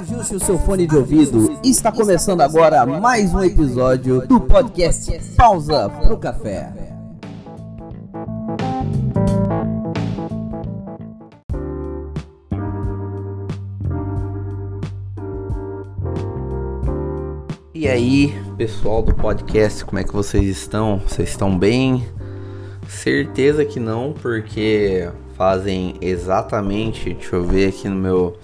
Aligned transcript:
Ajuste 0.00 0.34
o 0.34 0.40
seu 0.40 0.58
fone 0.58 0.86
de 0.86 0.96
ouvido. 0.96 1.60
Está 1.62 1.92
começando 1.92 2.40
agora 2.40 2.86
mais 2.86 3.34
um 3.34 3.44
episódio 3.44 4.26
do 4.26 4.40
podcast 4.40 5.12
Pausa 5.36 5.90
pro 5.90 6.16
Café. 6.16 6.72
E 17.74 17.86
aí, 17.86 18.34
pessoal 18.56 19.02
do 19.02 19.14
podcast, 19.14 19.84
como 19.84 19.98
é 19.98 20.04
que 20.04 20.14
vocês 20.14 20.46
estão? 20.46 20.98
Vocês 21.06 21.28
estão 21.28 21.58
bem? 21.58 22.08
Certeza 22.88 23.66
que 23.66 23.78
não, 23.78 24.14
porque 24.14 25.10
fazem 25.36 25.94
exatamente, 26.00 27.12
deixa 27.12 27.36
eu 27.36 27.44
ver 27.44 27.68
aqui 27.68 27.86
no 27.86 27.96
meu 27.96 28.38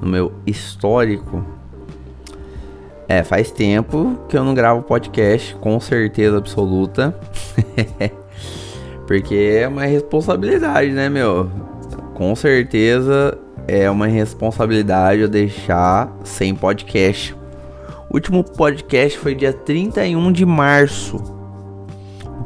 no 0.00 0.08
meu 0.08 0.32
histórico. 0.46 1.44
É, 3.08 3.22
faz 3.22 3.50
tempo 3.50 4.18
que 4.28 4.36
eu 4.36 4.44
não 4.44 4.52
gravo 4.52 4.82
podcast, 4.82 5.54
com 5.56 5.78
certeza 5.78 6.38
absoluta. 6.38 7.18
Porque 9.06 9.34
é 9.60 9.68
uma 9.68 9.84
responsabilidade, 9.84 10.90
né, 10.90 11.08
meu? 11.08 11.48
Com 12.14 12.34
certeza 12.34 13.38
é 13.68 13.88
uma 13.90 14.06
responsabilidade 14.06 15.20
eu 15.20 15.28
deixar 15.28 16.12
sem 16.24 16.54
podcast. 16.54 17.34
O 18.10 18.14
último 18.14 18.42
podcast 18.42 19.18
foi 19.18 19.34
dia 19.34 19.52
31 19.52 20.32
de 20.32 20.44
março. 20.44 21.35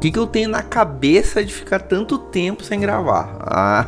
Que, 0.00 0.10
que 0.10 0.18
eu 0.18 0.26
tenho 0.26 0.48
na 0.48 0.62
cabeça 0.62 1.44
de 1.44 1.52
ficar 1.52 1.80
tanto 1.80 2.16
tempo 2.16 2.64
sem 2.64 2.80
gravar? 2.80 3.36
Ah, 3.40 3.86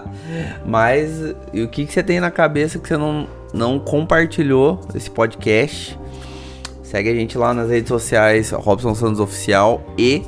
mas 0.64 1.20
o 1.52 1.68
que, 1.68 1.84
que 1.84 1.92
você 1.92 2.02
tem 2.02 2.18
na 2.18 2.30
cabeça 2.30 2.78
que 2.78 2.88
você 2.88 2.96
não, 2.96 3.28
não 3.52 3.78
compartilhou 3.78 4.80
esse 4.94 5.10
podcast? 5.10 5.98
Segue 6.82 7.10
a 7.10 7.14
gente 7.14 7.36
lá 7.36 7.52
nas 7.52 7.68
redes 7.68 7.88
sociais, 7.88 8.52
Robson 8.52 8.94
Santos 8.94 9.20
Oficial 9.20 9.84
e 9.98 10.22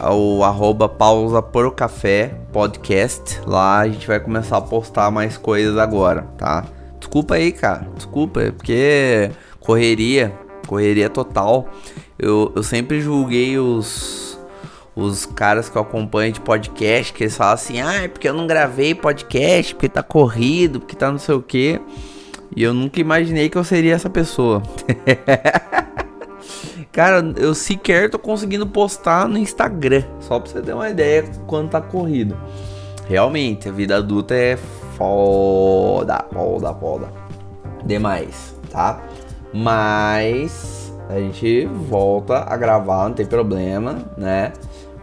o 0.00 0.44
arroba 0.44 0.88
pausa 0.88 1.42
por 1.42 1.74
café 1.74 2.34
podcast. 2.52 3.40
Lá 3.46 3.80
a 3.80 3.88
gente 3.88 4.06
vai 4.06 4.20
começar 4.20 4.58
a 4.58 4.60
postar 4.60 5.10
mais 5.10 5.36
coisas 5.36 5.76
agora, 5.78 6.28
tá? 6.38 6.64
Desculpa 7.00 7.34
aí, 7.34 7.50
cara. 7.50 7.88
Desculpa, 7.96 8.40
é 8.42 8.50
porque 8.52 9.30
correria, 9.58 10.32
correria 10.66 11.10
total. 11.10 11.68
Eu, 12.18 12.52
eu 12.54 12.62
sempre 12.62 13.00
julguei 13.00 13.58
os, 13.58 14.33
os 14.96 15.26
caras 15.26 15.68
que 15.68 15.76
eu 15.76 15.82
acompanho 15.82 16.32
de 16.32 16.40
podcast, 16.40 17.12
que 17.12 17.24
eles 17.24 17.36
falam 17.36 17.54
assim, 17.54 17.80
ah, 17.80 18.04
é 18.04 18.08
porque 18.08 18.28
eu 18.28 18.34
não 18.34 18.46
gravei 18.46 18.94
podcast, 18.94 19.74
porque 19.74 19.88
tá 19.88 20.02
corrido, 20.02 20.80
porque 20.80 20.94
tá 20.94 21.10
não 21.10 21.18
sei 21.18 21.34
o 21.34 21.42
que. 21.42 21.80
E 22.54 22.62
eu 22.62 22.72
nunca 22.72 23.00
imaginei 23.00 23.48
que 23.48 23.58
eu 23.58 23.64
seria 23.64 23.94
essa 23.94 24.08
pessoa. 24.08 24.62
Cara, 26.92 27.24
eu 27.36 27.52
sequer 27.56 28.08
tô 28.08 28.20
conseguindo 28.20 28.64
postar 28.68 29.26
no 29.28 29.36
Instagram. 29.36 30.04
Só 30.20 30.38
pra 30.38 30.52
você 30.52 30.62
ter 30.62 30.72
uma 30.72 30.88
ideia 30.88 31.24
quando 31.48 31.70
tá 31.70 31.80
corrido. 31.80 32.36
Realmente, 33.08 33.68
a 33.68 33.72
vida 33.72 33.96
adulta 33.96 34.32
é 34.34 34.56
foda, 34.96 36.24
foda, 36.32 36.72
foda. 36.74 37.08
Demais, 37.84 38.54
tá? 38.70 39.02
Mas 39.52 40.94
a 41.08 41.18
gente 41.18 41.66
volta 41.66 42.44
a 42.48 42.56
gravar, 42.56 43.08
não 43.08 43.14
tem 43.14 43.26
problema, 43.26 43.98
né? 44.16 44.52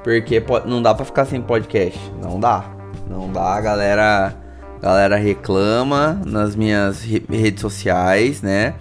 Porque 0.03 0.43
não 0.65 0.81
dá 0.81 0.93
pra 0.93 1.05
ficar 1.05 1.25
sem 1.25 1.41
podcast. 1.41 1.99
Não 2.21 2.39
dá. 2.39 2.65
Não 3.09 3.31
dá, 3.31 3.55
a 3.55 3.61
galera. 3.61 4.35
Galera 4.81 5.15
reclama 5.15 6.19
nas 6.25 6.55
minhas 6.55 7.03
redes 7.03 7.61
sociais, 7.61 8.41
né? 8.41 8.73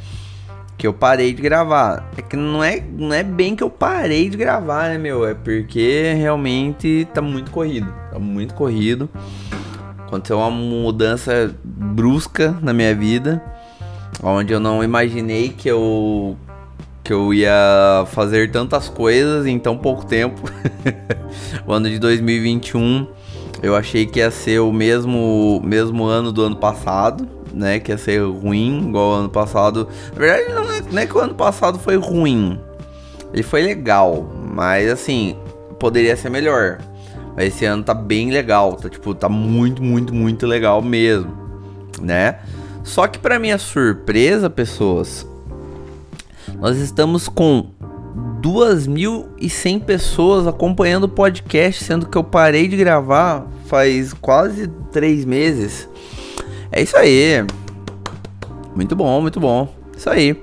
que 0.80 0.86
eu 0.86 0.94
parei 0.94 1.34
de 1.34 1.42
gravar. 1.42 2.10
É 2.16 2.22
que 2.22 2.36
não 2.36 2.64
é, 2.64 2.82
não 2.96 3.12
é 3.12 3.22
bem 3.22 3.54
que 3.54 3.62
eu 3.62 3.68
parei 3.68 4.30
de 4.30 4.36
gravar, 4.38 4.88
né, 4.88 4.96
meu? 4.96 5.26
É 5.26 5.34
porque 5.34 6.14
realmente 6.16 7.06
tá 7.12 7.20
muito 7.20 7.50
corrido. 7.50 7.92
Tá 8.10 8.18
muito 8.18 8.54
corrido. 8.54 9.06
Aconteceu 9.98 10.38
uma 10.38 10.50
mudança 10.50 11.54
brusca 11.62 12.56
na 12.62 12.72
minha 12.72 12.94
vida, 12.94 13.42
onde 14.22 14.54
eu 14.54 14.58
não 14.58 14.82
imaginei 14.82 15.50
que 15.50 15.68
eu 15.68 16.34
que 17.02 17.12
eu 17.12 17.32
ia 17.32 18.04
fazer 18.08 18.50
tantas 18.50 18.88
coisas 18.88 19.46
em 19.46 19.58
tão 19.58 19.76
pouco 19.76 20.04
tempo. 20.04 20.40
o 21.66 21.72
ano 21.72 21.88
de 21.88 21.98
2021 21.98 23.06
eu 23.62 23.76
achei 23.76 24.06
que 24.06 24.18
ia 24.18 24.30
ser 24.30 24.60
o 24.60 24.72
mesmo 24.72 25.60
mesmo 25.64 26.04
ano 26.04 26.32
do 26.32 26.42
ano 26.42 26.56
passado, 26.56 27.28
né? 27.52 27.78
Que 27.78 27.92
ia 27.92 27.98
ser 27.98 28.22
ruim, 28.22 28.88
igual 28.88 29.12
ano 29.12 29.28
passado. 29.28 29.88
Na 30.14 30.18
verdade, 30.18 30.52
não 30.52 30.72
é, 30.72 30.82
não 30.90 31.02
é 31.02 31.06
que 31.06 31.16
o 31.16 31.20
ano 31.20 31.34
passado 31.34 31.78
foi 31.78 31.96
ruim. 31.96 32.58
Ele 33.32 33.42
foi 33.42 33.62
legal, 33.62 34.28
mas 34.52 34.90
assim, 34.90 35.36
poderia 35.78 36.16
ser 36.16 36.30
melhor. 36.30 36.78
Mas 37.36 37.48
esse 37.48 37.64
ano 37.64 37.82
tá 37.82 37.94
bem 37.94 38.30
legal, 38.30 38.74
tá 38.74 38.88
tipo, 38.88 39.14
tá 39.14 39.28
muito, 39.28 39.82
muito, 39.82 40.14
muito 40.14 40.46
legal 40.46 40.82
mesmo, 40.82 41.32
né? 42.00 42.38
Só 42.82 43.06
que 43.06 43.18
para 43.18 43.38
minha 43.38 43.58
surpresa, 43.58 44.50
pessoas, 44.50 45.26
nós 46.60 46.76
estamos 46.78 47.28
com 47.28 47.66
2.100 48.42 49.80
pessoas 49.80 50.46
acompanhando 50.46 51.04
o 51.04 51.08
podcast, 51.08 51.82
sendo 51.82 52.06
que 52.06 52.16
eu 52.16 52.24
parei 52.24 52.68
de 52.68 52.76
gravar 52.76 53.46
faz 53.66 54.12
quase 54.12 54.68
3 54.92 55.24
meses. 55.24 55.88
É 56.72 56.82
isso 56.82 56.96
aí. 56.96 57.44
Muito 58.74 58.94
bom, 58.94 59.20
muito 59.20 59.40
bom. 59.40 59.68
Isso 59.96 60.08
aí. 60.08 60.40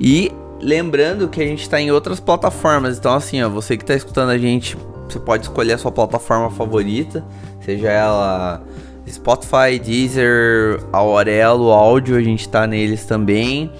E 0.00 0.30
lembrando 0.60 1.28
que 1.28 1.40
a 1.40 1.46
gente 1.46 1.62
está 1.62 1.80
em 1.80 1.90
outras 1.90 2.20
plataformas. 2.20 2.98
Então, 2.98 3.14
assim, 3.14 3.42
ó, 3.42 3.48
você 3.48 3.76
que 3.76 3.82
está 3.82 3.94
escutando 3.94 4.30
a 4.30 4.38
gente, 4.38 4.76
você 5.08 5.18
pode 5.18 5.44
escolher 5.44 5.74
a 5.74 5.78
sua 5.78 5.92
plataforma 5.92 6.50
favorita, 6.50 7.24
seja 7.60 7.90
ela 7.90 8.62
Spotify, 9.08 9.78
Deezer, 9.82 10.80
Aurelo, 10.92 11.70
áudio, 11.70 12.16
a 12.16 12.22
gente 12.22 12.40
está 12.40 12.66
neles 12.66 13.04
também. 13.04 13.70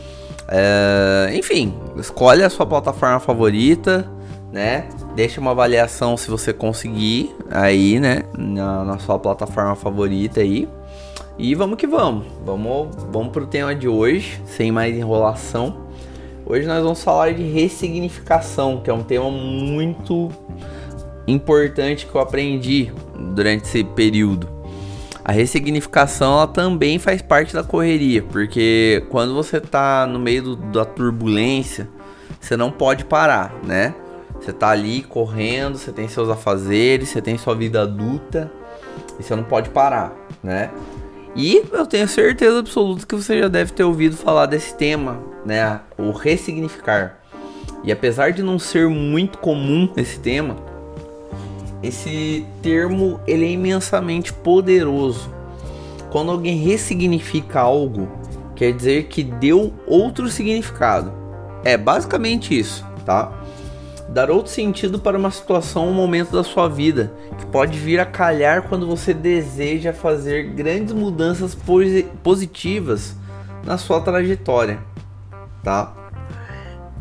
É, 0.49 1.33
enfim, 1.35 1.75
escolhe 1.97 2.43
a 2.43 2.51
sua 2.51 2.67
plataforma 2.67 3.19
favorita, 3.21 4.09
né? 4.53 4.89
Deixa 5.15 5.41
uma 5.41 5.53
avaliação 5.53 6.17
se 6.17 6.31
você 6.31 6.53
conseguir 6.53 7.35
aí, 7.51 7.99
né? 7.99 8.23
Na, 8.37 8.85
na 8.85 8.99
sua 8.99 9.19
plataforma 9.19 9.75
favorita 9.75 10.41
aí. 10.41 10.69
E 11.39 11.55
vamos 11.55 11.77
que 11.77 11.87
vamos. 11.87 12.27
Vamos, 12.45 12.95
vamos 13.11 13.33
pro 13.33 13.47
tema 13.47 13.75
de 13.75 13.89
hoje, 13.89 14.41
sem 14.47 14.71
mais 14.71 14.97
enrolação. 14.97 15.85
Hoje 16.47 16.67
nós 16.67 16.83
vamos 16.83 17.03
falar 17.03 17.33
de 17.33 17.43
ressignificação, 17.43 18.81
que 18.83 18.91
é 18.91 18.93
um 18.93 19.03
tema 19.03 19.31
muito 19.31 20.31
importante 21.27 22.07
que 22.07 22.15
eu 22.15 22.21
aprendi 22.21 22.93
durante 23.35 23.65
esse 23.65 23.83
período. 23.83 24.54
A 25.25 25.33
ressignificação 25.33 26.35
ela 26.35 26.47
também 26.47 26.99
faz 26.99 27.23
parte 27.23 27.55
da 27.55 27.65
correria, 27.65 28.23
porque 28.23 29.03
quando 29.09 29.35
você 29.35 29.57
está 29.57 30.07
no 30.07 30.19
meio 30.19 30.43
do, 30.43 30.57
da 30.57 30.85
turbulência, 30.85 31.89
você 32.39 32.59
não 32.59 32.71
pode 32.71 33.07
parar, 33.07 33.55
né? 33.65 33.95
Você 34.39 34.51
está 34.51 34.69
ali 34.69 35.03
correndo, 35.03 35.79
você 35.79 35.91
tem 35.91 36.07
seus 36.09 36.29
afazeres, 36.29 37.09
você 37.09 37.23
tem 37.23 37.39
sua 37.39 37.55
vida 37.55 37.81
adulta 37.81 38.53
e 39.19 39.23
você 39.23 39.35
não 39.35 39.45
pode 39.45 39.71
parar, 39.71 40.13
né? 40.43 40.71
E 41.35 41.63
eu 41.73 41.87
tenho 41.87 42.07
certeza 42.07 42.59
absoluta 42.59 43.07
que 43.07 43.15
você 43.15 43.41
já 43.41 43.49
deve 43.49 43.73
ter 43.73 43.83
ouvido 43.83 44.17
falar 44.17 44.45
desse 44.45 44.77
tema, 44.77 45.23
né? 45.47 45.81
O 45.97 46.11
ressignificar. 46.11 47.19
E 47.83 47.91
apesar 47.91 48.31
de 48.33 48.43
não 48.43 48.59
ser 48.59 48.89
muito 48.89 49.39
comum 49.39 49.91
esse 49.97 50.21
tema, 50.21 50.57
esse 51.87 52.47
termo 52.63 53.21
ele 53.27 53.45
é 53.45 53.51
imensamente 53.51 54.33
poderoso. 54.33 55.33
Quando 56.11 56.31
alguém 56.31 56.57
ressignifica 56.57 57.61
algo, 57.61 58.09
quer 58.55 58.73
dizer 58.73 59.05
que 59.05 59.23
deu 59.23 59.73
outro 59.87 60.29
significado. 60.29 61.13
É 61.65 61.77
basicamente 61.77 62.59
isso, 62.59 62.87
tá? 63.05 63.33
dar 64.09 64.31
outro 64.31 64.53
sentido 64.53 64.99
para 64.99 65.19
uma 65.19 65.31
situação 65.31 65.87
ou 65.87 65.91
um 65.91 65.95
momento 65.95 66.31
da 66.31 66.45
sua 66.45 66.69
vida, 66.69 67.13
que 67.37 67.47
pode 67.47 67.79
vir 67.79 67.99
a 67.99 68.07
calhar 68.07 68.63
quando 68.63 68.87
você 68.87 69.13
deseja 69.13 69.93
fazer 69.93 70.51
grandes 70.51 70.95
mudanças 70.95 71.57
positivas 72.23 73.17
na 73.65 73.79
sua 73.79 74.01
trajetória, 74.01 74.79
tá? 75.63 75.93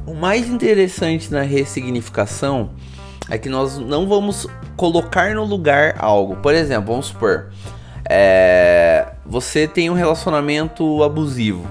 O 0.08 0.14
mais 0.14 0.50
interessante 0.50 1.32
na 1.32 1.42
ressignificação 1.42 2.72
é 3.30 3.38
que 3.38 3.50
nós 3.50 3.78
não 3.78 4.08
vamos 4.08 4.48
colocar 4.76 5.34
no 5.34 5.44
lugar 5.44 5.96
algo. 6.00 6.36
Por 6.38 6.54
exemplo, 6.54 6.92
vamos 6.92 7.08
supor, 7.08 7.50
é, 8.10 9.08
você 9.26 9.68
tem 9.68 9.90
um 9.90 9.94
relacionamento 9.94 11.04
abusivo. 11.04 11.68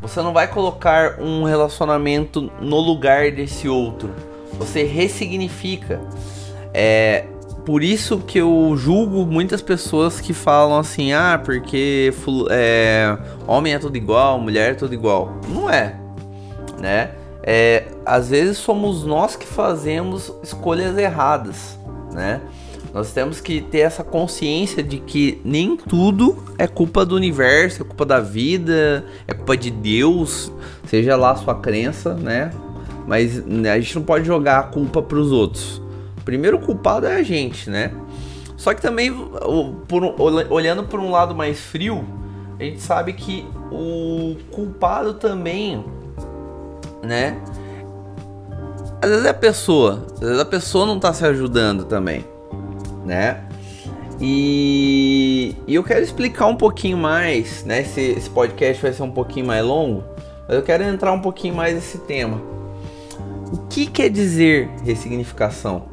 Você 0.00 0.22
não 0.22 0.32
vai 0.32 0.46
colocar 0.46 1.20
um 1.20 1.44
relacionamento 1.44 2.52
no 2.60 2.78
lugar 2.78 3.32
desse 3.32 3.68
outro 3.68 4.14
você 4.58 4.82
ressignifica. 4.82 6.00
É, 6.74 7.24
por 7.64 7.82
isso 7.82 8.18
que 8.18 8.38
eu 8.38 8.74
julgo 8.76 9.24
muitas 9.24 9.62
pessoas 9.62 10.20
que 10.20 10.32
falam 10.32 10.78
assim, 10.78 11.12
ah, 11.12 11.40
porque 11.42 12.12
é, 12.50 13.16
homem 13.46 13.74
é 13.74 13.78
tudo 13.78 13.96
igual, 13.96 14.38
mulher 14.40 14.72
é 14.72 14.74
tudo 14.74 14.92
igual. 14.92 15.38
Não 15.48 15.70
é, 15.70 15.94
né? 16.78 17.10
É, 17.50 17.84
às 18.04 18.28
vezes 18.28 18.58
somos 18.58 19.04
nós 19.04 19.34
que 19.34 19.46
fazemos 19.46 20.30
escolhas 20.42 20.98
erradas, 20.98 21.78
né? 22.12 22.42
Nós 22.92 23.10
temos 23.12 23.40
que 23.40 23.62
ter 23.62 23.78
essa 23.78 24.04
consciência 24.04 24.82
de 24.82 24.98
que 24.98 25.40
nem 25.42 25.74
tudo 25.74 26.44
é 26.58 26.66
culpa 26.66 27.06
do 27.06 27.16
universo, 27.16 27.80
é 27.80 27.84
culpa 27.86 28.04
da 28.04 28.20
vida, 28.20 29.02
é 29.26 29.32
culpa 29.32 29.56
de 29.56 29.70
Deus, 29.70 30.52
seja 30.84 31.16
lá 31.16 31.30
a 31.30 31.36
sua 31.36 31.54
crença, 31.54 32.12
né? 32.12 32.50
Mas 33.06 33.42
né, 33.42 33.70
a 33.70 33.80
gente 33.80 33.96
não 33.96 34.02
pode 34.02 34.26
jogar 34.26 34.58
a 34.58 34.64
culpa 34.64 35.00
para 35.00 35.16
os 35.16 35.32
outros. 35.32 35.80
O 36.18 36.24
primeiro 36.26 36.58
culpado 36.58 37.06
é 37.06 37.16
a 37.16 37.22
gente, 37.22 37.70
né? 37.70 37.92
Só 38.58 38.74
que 38.74 38.82
também, 38.82 39.10
por, 39.88 40.02
olhando 40.50 40.82
por 40.82 41.00
um 41.00 41.10
lado 41.10 41.34
mais 41.34 41.58
frio, 41.58 42.04
a 42.60 42.62
gente 42.62 42.82
sabe 42.82 43.14
que 43.14 43.46
o 43.72 44.36
culpado 44.50 45.14
também, 45.14 45.82
né? 47.08 47.36
Às 49.02 49.10
vezes 49.10 49.26
é 49.26 49.30
a 49.30 49.34
pessoa, 49.34 50.06
às 50.14 50.20
vezes 50.20 50.38
a 50.38 50.44
pessoa 50.44 50.86
não 50.86 51.00
tá 51.00 51.12
se 51.12 51.24
ajudando 51.24 51.84
também 51.84 52.24
né? 53.08 53.42
E, 54.20 55.56
e 55.66 55.74
eu 55.74 55.82
quero 55.82 56.04
explicar 56.04 56.46
um 56.46 56.56
pouquinho 56.56 56.98
mais, 56.98 57.64
né? 57.64 57.80
Esse, 57.80 58.00
esse 58.00 58.30
podcast 58.30 58.82
vai 58.82 58.92
ser 58.92 59.02
um 59.02 59.10
pouquinho 59.10 59.46
mais 59.46 59.64
longo, 59.64 60.04
mas 60.46 60.56
eu 60.56 60.62
quero 60.62 60.84
entrar 60.84 61.12
um 61.12 61.20
pouquinho 61.20 61.54
mais 61.54 61.74
nesse 61.74 61.98
tema. 61.98 62.40
O 63.52 63.66
que 63.68 63.86
quer 63.86 64.10
dizer 64.10 64.68
ressignificação? 64.84 65.86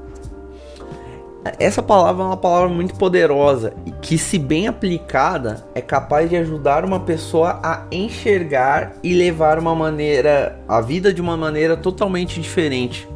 Essa 1.60 1.84
palavra 1.84 2.24
é 2.24 2.26
uma 2.26 2.38
palavra 2.38 2.70
muito 2.70 2.96
poderosa 2.96 3.72
e 3.86 3.92
que, 3.92 4.18
se 4.18 4.40
bem 4.40 4.68
aplicada, 4.68 5.64
é 5.76 5.82
capaz 5.82 6.28
de 6.28 6.36
ajudar 6.36 6.84
uma 6.84 7.00
pessoa 7.00 7.60
a 7.64 7.86
enxergar 7.92 8.94
e 9.04 9.14
levar 9.14 9.60
uma 9.60 9.76
maneira, 9.76 10.60
a 10.68 10.82
vida 10.82 11.14
de 11.14 11.22
uma 11.22 11.38
maneira 11.38 11.78
totalmente 11.78 12.42
diferente. 12.42 13.08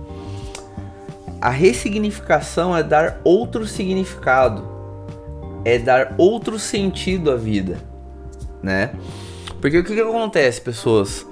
A 1.41 1.49
ressignificação 1.49 2.77
é 2.77 2.83
dar 2.83 3.19
outro 3.23 3.65
significado, 3.65 4.63
é 5.65 5.79
dar 5.79 6.13
outro 6.15 6.59
sentido 6.59 7.31
à 7.31 7.35
vida, 7.35 7.79
né? 8.61 8.91
Porque 9.59 9.79
o 9.79 9.83
que, 9.83 9.95
que 9.95 10.01
acontece, 10.01 10.61
pessoas? 10.61 11.25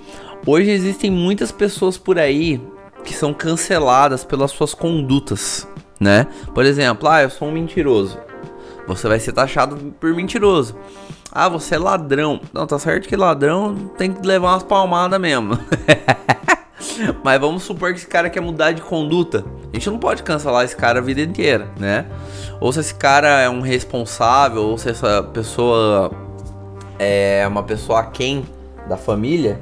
Hoje 0.48 0.72
existem 0.72 1.12
muitas 1.12 1.52
pessoas 1.52 1.96
por 1.96 2.18
aí 2.18 2.60
que 3.04 3.14
são 3.14 3.36
canceladas 3.36 4.24
pelas 4.24 4.50
suas 4.50 4.74
condutas, 4.74 5.68
né? 6.00 6.28
Por 6.54 6.66
exemplo, 6.66 7.08
ah, 7.08 7.24
eu 7.24 7.30
sou 7.30 7.48
um 7.48 7.52
mentiroso. 7.52 8.18
Você 8.88 9.08
vai 9.08 9.20
ser 9.20 9.34
taxado 9.34 9.76
por 10.00 10.14
mentiroso. 10.14 10.76
Ah, 11.32 11.50
você 11.50 11.76
é 11.76 11.78
ladrão. 11.78 12.40
Não, 12.54 12.66
tá 12.66 12.80
certo 12.80 13.08
que 13.08 13.16
ladrão 13.16 13.76
tem 13.98 14.14
que 14.14 14.26
levar 14.26 14.54
umas 14.54 14.64
palmadas 14.64 15.20
mesmo. 15.20 15.60
Mas 17.24 17.40
vamos 17.40 17.64
supor 17.64 17.92
que 17.92 18.00
esse 18.00 18.08
cara 18.08 18.30
quer 18.30 18.40
mudar 18.40 18.72
de 18.72 18.82
conduta. 18.82 19.44
A 19.72 19.76
gente 19.76 19.90
não 19.90 20.00
pode 20.00 20.24
cancelar 20.24 20.64
esse 20.64 20.76
cara 20.76 21.00
a 21.00 21.02
vida 21.02 21.22
inteira, 21.22 21.68
né? 21.78 22.06
Ou 22.60 22.72
se 22.72 22.80
esse 22.80 22.96
cara 22.96 23.42
é 23.42 23.50
um 23.50 23.62
responsável, 23.62 24.64
ou 24.64 24.78
se 24.78 24.90
essa 24.90 25.22
pessoa 25.22 26.12
é 26.98 27.46
uma 27.48 27.64
pessoa 27.64 28.04
quem 28.06 28.46
da 28.88 28.98
família, 28.98 29.60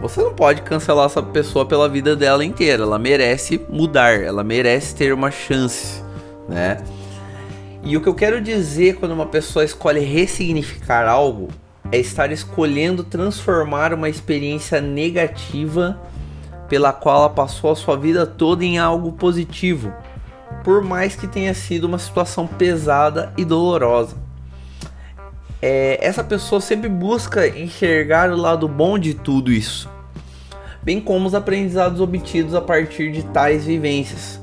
você 0.00 0.22
não 0.22 0.32
pode 0.32 0.62
cancelar 0.62 1.06
essa 1.06 1.22
pessoa 1.22 1.66
pela 1.66 1.88
vida 1.88 2.16
dela 2.16 2.44
inteira. 2.44 2.82
Ela 2.82 2.98
merece 2.98 3.60
mudar, 3.68 4.20
ela 4.20 4.42
merece 4.42 4.94
ter 4.94 5.12
uma 5.12 5.30
chance, 5.30 6.02
né? 6.48 6.82
E 7.84 7.96
o 7.96 8.00
que 8.00 8.08
eu 8.08 8.14
quero 8.14 8.40
dizer 8.40 8.96
quando 8.96 9.12
uma 9.12 9.26
pessoa 9.26 9.64
escolhe 9.64 10.00
ressignificar 10.00 11.06
algo 11.06 11.48
é 11.92 11.98
estar 11.98 12.30
escolhendo 12.30 13.02
transformar 13.02 13.92
uma 13.92 14.08
experiência 14.08 14.80
negativa 14.80 15.98
pela 16.68 16.92
qual 16.92 17.16
ela 17.16 17.30
passou 17.30 17.70
a 17.70 17.76
sua 17.76 17.96
vida 17.96 18.26
toda 18.26 18.64
em 18.64 18.78
algo 18.78 19.12
positivo, 19.12 19.92
por 20.62 20.82
mais 20.82 21.16
que 21.16 21.26
tenha 21.26 21.52
sido 21.52 21.84
uma 21.84 21.98
situação 21.98 22.46
pesada 22.46 23.32
e 23.36 23.44
dolorosa. 23.44 24.16
É, 25.62 25.98
essa 26.00 26.24
pessoa 26.24 26.60
sempre 26.60 26.88
busca 26.88 27.46
enxergar 27.46 28.30
o 28.30 28.36
lado 28.36 28.66
bom 28.66 28.98
de 28.98 29.14
tudo 29.14 29.52
isso, 29.52 29.90
bem 30.82 31.00
como 31.00 31.26
os 31.26 31.34
aprendizados 31.34 32.00
obtidos 32.00 32.54
a 32.54 32.60
partir 32.60 33.12
de 33.12 33.22
tais 33.24 33.64
vivências, 33.64 34.40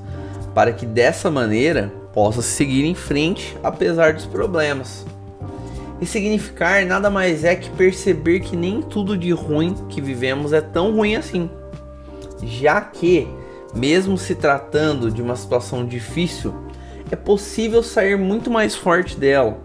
para 0.53 0.71
que 0.71 0.85
dessa 0.85 1.31
maneira 1.31 1.91
possa 2.13 2.41
seguir 2.41 2.85
em 2.85 2.95
frente 2.95 3.57
apesar 3.63 4.13
dos 4.13 4.25
problemas. 4.25 5.05
E 5.99 6.05
significar 6.05 6.85
nada 6.85 7.09
mais 7.09 7.43
é 7.43 7.55
que 7.55 7.71
perceber 7.71 8.41
que 8.41 8.55
nem 8.55 8.83
tudo 8.83 9.17
de 9.17 9.31
ruim 9.31 9.73
que 9.89 9.99
vivemos 9.99 10.53
é 10.53 10.61
tão 10.61 10.95
ruim 10.95 11.15
assim 11.15 11.49
já 12.43 12.81
que, 12.81 13.27
mesmo 13.73 14.17
se 14.17 14.35
tratando 14.35 15.11
de 15.11 15.21
uma 15.21 15.35
situação 15.35 15.85
difícil, 15.85 16.53
é 17.09 17.15
possível 17.15 17.81
sair 17.81 18.17
muito 18.17 18.51
mais 18.51 18.75
forte 18.75 19.17
dela. 19.17 19.57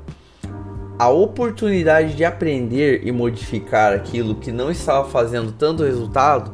A 0.99 1.09
oportunidade 1.09 2.15
de 2.15 2.25
aprender 2.25 3.01
e 3.05 3.11
modificar 3.11 3.93
aquilo 3.93 4.37
que 4.37 4.53
não 4.53 4.71
estava 4.71 5.09
fazendo 5.09 5.51
tanto 5.53 5.83
resultado 5.83 6.53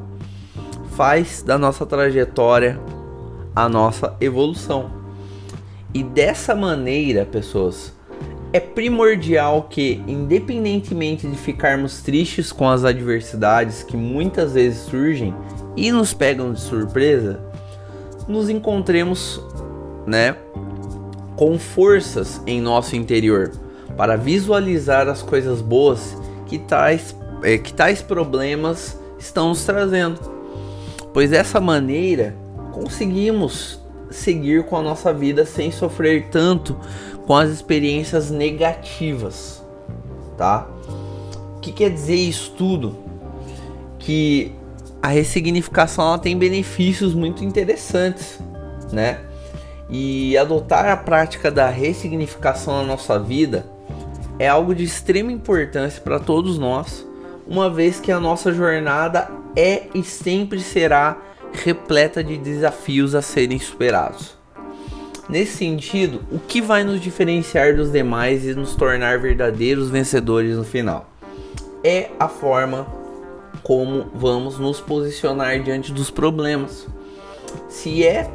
faz 0.97 1.43
da 1.43 1.59
nossa 1.59 1.85
trajetória 1.85 2.81
a 3.55 3.69
nossa 3.69 4.17
evolução. 4.21 4.91
E 5.93 6.03
dessa 6.03 6.55
maneira, 6.55 7.27
pessoas, 7.27 7.93
é 8.53 8.61
primordial 8.61 9.65
que, 9.69 10.03
independentemente 10.07 11.27
de 11.27 11.37
ficarmos 11.37 12.01
tristes 12.03 12.53
com 12.53 12.69
as 12.69 12.85
adversidades 12.85 13.83
que 13.83 13.97
muitas 13.97 14.55
vezes 14.55 14.81
surgem 14.83 15.35
e 15.77 15.93
nos 15.93 16.15
pegam 16.15 16.53
de 16.53 16.61
surpresa, 16.61 17.41
nos 18.27 18.49
encontremos, 18.49 19.43
né, 20.07 20.37
com 21.37 21.59
forças 21.59 22.41
em 22.47 22.61
nosso 22.61 22.97
interior 22.97 23.51
para 23.99 24.17
visualizar 24.17 25.09
as 25.09 25.23
coisas 25.23 25.61
boas 25.61 26.17
que 26.47 26.57
tais, 26.57 27.17
é, 27.43 27.59
que 27.59 27.75
tais 27.75 28.01
problemas 28.01 28.97
estão 29.19 29.49
nos 29.49 29.65
trazendo. 29.65 30.21
Pois 31.13 31.31
dessa 31.31 31.61
maneira 31.61 32.33
conseguimos 32.71 33.81
seguir 34.09 34.65
com 34.67 34.77
a 34.77 34.83
nossa 34.83 35.13
vida 35.13 35.45
sem 35.45 35.73
sofrer 35.73 36.29
tanto 36.31 36.79
com 37.27 37.35
as 37.35 37.51
experiências 37.51 38.31
negativas, 38.31 39.65
tá? 40.37 40.69
O 41.57 41.61
que 41.61 41.73
quer 41.73 41.91
dizer 41.91 42.15
isso 42.15 42.53
tudo? 42.57 42.97
Que 43.99 44.53
a 45.03 45.09
ressignificação 45.09 46.07
ela 46.07 46.19
tem 46.21 46.39
benefícios 46.39 47.15
muito 47.15 47.45
interessantes, 47.45 48.39
né? 48.93 49.19
E 49.91 50.39
adotar 50.39 50.87
a 50.87 50.97
prática 50.97 51.51
da 51.51 51.69
ressignificação 51.69 52.77
na 52.77 52.85
nossa 52.85 53.19
vida 53.19 53.67
é 54.39 54.49
algo 54.49 54.75
de 54.75 54.85
extrema 54.85 55.33
importância 55.33 56.01
para 56.01 56.19
todos 56.19 56.59
nós, 56.59 57.07
uma 57.47 57.69
vez 57.69 57.99
que 57.99 58.13
a 58.13 58.21
nossa 58.21 58.53
jornada 58.53 59.31
é 59.57 59.89
e 59.95 60.03
sempre 60.03 60.61
será 60.61 61.19
repleta 61.53 62.23
de 62.23 62.37
desafios 62.37 63.15
a 63.15 63.23
serem 63.23 63.59
superados. 63.59 64.37
Nesse 65.29 65.59
sentido, 65.59 66.23
o 66.31 66.39
que 66.39 66.61
vai 66.61 66.85
nos 66.85 67.01
diferenciar 67.01 67.77
dos 67.77 67.91
demais 67.91 68.47
e 68.47 68.55
nos 68.55 68.75
tornar 68.75 69.19
verdadeiros 69.19 69.91
vencedores 69.91 70.57
no 70.57 70.65
final? 70.65 71.07
É 71.85 72.11
a 72.19 72.29
forma 72.29 72.87
como 73.63 74.07
vamos 74.15 74.59
nos 74.59 74.81
posicionar 74.81 75.63
diante 75.63 75.93
dos 75.93 76.11
problemas. 76.11 76.87
Se 77.69 78.07
é 78.07 78.31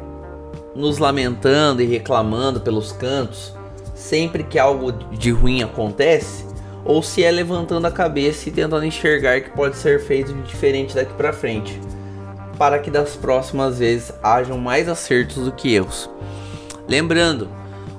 nos 0.74 0.98
lamentando 0.98 1.82
e 1.82 1.86
reclamando 1.86 2.60
pelos 2.60 2.92
cantos 2.92 3.52
sempre 4.04 4.44
que 4.44 4.58
algo 4.58 4.92
de 4.92 5.30
ruim 5.30 5.62
acontece, 5.62 6.44
ou 6.84 7.02
se 7.02 7.24
é 7.24 7.30
levantando 7.30 7.86
a 7.86 7.90
cabeça 7.90 8.48
e 8.48 8.52
tentando 8.52 8.84
enxergar 8.84 9.40
que 9.40 9.50
pode 9.50 9.76
ser 9.76 9.98
feito 9.98 10.34
de 10.34 10.42
diferente 10.42 10.94
daqui 10.94 11.14
para 11.14 11.32
frente, 11.32 11.80
para 12.58 12.78
que 12.78 12.90
das 12.90 13.16
próximas 13.16 13.78
vezes 13.78 14.12
hajam 14.22 14.58
mais 14.58 14.90
acertos 14.90 15.46
do 15.46 15.52
que 15.52 15.74
erros. 15.74 16.10
Lembrando, 16.86 17.48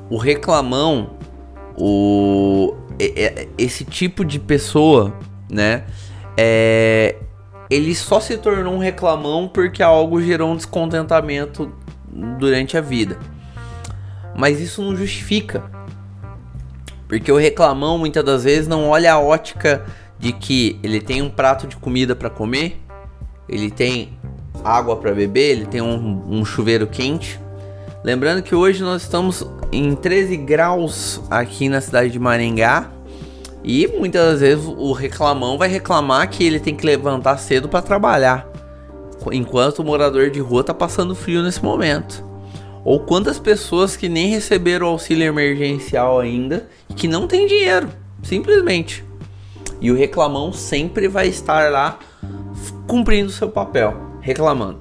o 0.07 0.17
reclamão, 0.17 1.17
o 1.75 2.75
esse 3.57 3.83
tipo 3.83 4.23
de 4.23 4.39
pessoa, 4.39 5.13
né, 5.49 5.83
é, 6.37 7.15
ele 7.69 7.93
só 7.95 8.21
se 8.21 8.37
tornou 8.37 8.75
um 8.75 8.77
reclamão 8.77 9.49
porque 9.49 9.81
algo 9.81 10.21
gerou 10.21 10.51
um 10.51 10.55
descontentamento 10.55 11.73
durante 12.37 12.77
a 12.77 12.81
vida. 12.81 13.17
Mas 14.37 14.61
isso 14.61 14.81
não 14.81 14.95
justifica. 14.95 15.74
Porque 17.17 17.31
o 17.31 17.37
reclamão 17.37 17.97
muitas 17.97 18.25
das 18.25 18.43
vezes 18.43 18.67
não 18.67 18.89
olha 18.89 19.13
a 19.13 19.19
ótica 19.19 19.85
de 20.19 20.33
que 20.33 20.77
ele 20.83 20.99
tem 20.99 21.21
um 21.21 21.29
prato 21.29 21.65
de 21.65 21.77
comida 21.77 22.13
para 22.13 22.29
comer, 22.29 22.77
ele 23.47 23.71
tem 23.71 24.17
água 24.61 24.97
para 24.97 25.13
beber, 25.13 25.51
ele 25.51 25.65
tem 25.65 25.81
um, 25.81 26.23
um 26.29 26.43
chuveiro 26.43 26.85
quente. 26.87 27.39
Lembrando 28.03 28.43
que 28.43 28.53
hoje 28.53 28.83
nós 28.83 29.03
estamos 29.03 29.47
em 29.71 29.95
13 29.95 30.35
graus 30.35 31.21
aqui 31.29 31.69
na 31.69 31.79
cidade 31.79 32.09
de 32.11 32.19
Maringá. 32.19 32.91
E 33.63 33.87
muitas 33.87 34.41
vezes 34.41 34.65
o 34.65 34.91
reclamão 34.91 35.57
vai 35.57 35.69
reclamar 35.69 36.29
que 36.29 36.43
ele 36.43 36.59
tem 36.59 36.75
que 36.75 36.85
levantar 36.85 37.37
cedo 37.37 37.69
para 37.69 37.81
trabalhar, 37.81 38.45
enquanto 39.31 39.79
o 39.79 39.85
morador 39.85 40.29
de 40.29 40.41
rua 40.41 40.65
tá 40.65 40.73
passando 40.73 41.15
frio 41.15 41.41
nesse 41.41 41.63
momento. 41.63 42.23
Ou 42.85 42.99
quantas 42.99 43.39
pessoas 43.39 43.97
que 43.97 44.07
nem 44.07 44.29
receberam 44.29 44.87
auxílio 44.87 45.25
emergencial 45.25 46.19
ainda 46.19 46.69
e 46.87 46.93
que 46.93 47.07
não 47.07 47.27
tem 47.27 47.47
dinheiro, 47.47 47.89
simplesmente. 48.21 49.03
E 49.81 49.91
o 49.91 49.95
reclamão 49.95 50.53
sempre 50.53 51.07
vai 51.07 51.27
estar 51.27 51.71
lá 51.71 51.97
cumprindo 52.87 53.31
seu 53.31 53.49
papel, 53.49 53.99
reclamando. 54.21 54.79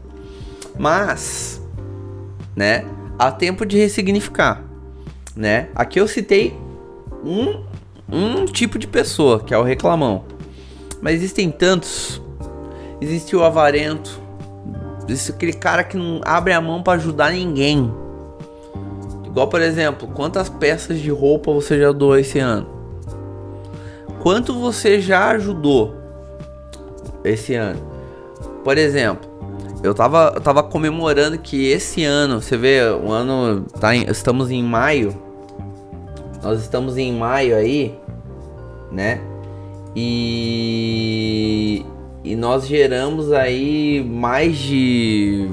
Mas, 0.79 1.63
né, 2.55 2.85
há 3.19 3.33
tempo 3.33 3.65
de 3.65 3.79
ressignificar, 3.79 4.63
né? 5.35 5.69
Aqui 5.75 5.99
eu 5.99 6.07
citei 6.07 6.55
um, 7.25 7.65
um 8.09 8.45
tipo 8.45 8.79
de 8.79 8.87
pessoa, 8.87 9.41
que 9.41 9.55
é 9.55 9.59
o 9.59 9.63
reclamão. 9.63 10.25
Mas 11.01 11.15
existem 11.17 11.51
tantos. 11.51 12.21
Existe 13.01 13.35
o 13.35 13.43
avarento. 13.43 14.24
Existe 15.09 15.33
aquele 15.33 15.53
cara 15.53 15.85
que 15.85 15.97
não 15.97 16.21
abre 16.25 16.53
a 16.53 16.61
mão 16.61 16.83
para 16.83 16.95
ajudar 16.95 17.33
ninguém. 17.33 17.93
Igual, 19.25 19.49
por 19.49 19.61
exemplo, 19.61 20.09
quantas 20.09 20.49
peças 20.49 20.99
de 21.01 21.11
roupa 21.11 21.53
você 21.53 21.79
já 21.79 21.93
doou 21.93 22.17
esse 22.19 22.39
ano? 22.39 22.67
Quanto 24.21 24.55
você 24.55 25.01
já 25.01 25.31
ajudou 25.31 25.95
esse 27.25 27.55
ano? 27.55 27.81
Por 28.63 28.79
exemplo, 28.79 29.29
eu 29.83 29.93
tava, 29.93 30.33
eu 30.35 30.41
tava 30.41 30.63
comemorando 30.63 31.39
que 31.39 31.67
esse 31.67 32.05
ano, 32.05 32.41
você 32.41 32.57
vê, 32.57 32.81
o 32.89 33.13
ano 33.13 33.67
tá 33.79 33.95
em, 33.95 34.09
estamos 34.11 34.51
em 34.51 34.63
maio. 34.63 35.15
Nós 36.43 36.61
estamos 36.61 36.97
em 36.97 37.13
maio 37.13 37.55
aí, 37.55 37.95
né? 38.91 39.21
E 39.95 41.85
e 42.25 42.35
nós 42.35 42.67
geramos 42.67 43.31
aí 43.31 44.03
mais 44.03 44.57
de 44.57 45.51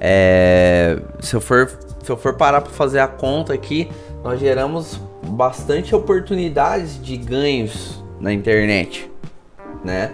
é, 0.00 0.98
se 1.20 1.34
eu 1.34 1.40
for 1.40 1.68
se 2.02 2.12
eu 2.12 2.16
for 2.16 2.34
parar 2.34 2.60
para 2.60 2.70
fazer 2.70 2.98
a 2.98 3.08
conta 3.08 3.54
aqui, 3.54 3.90
nós 4.22 4.38
geramos 4.38 5.00
bastante 5.22 5.94
oportunidades 5.94 7.02
de 7.02 7.16
ganhos 7.16 8.04
na 8.20 8.30
internet, 8.30 9.10
né? 9.82 10.12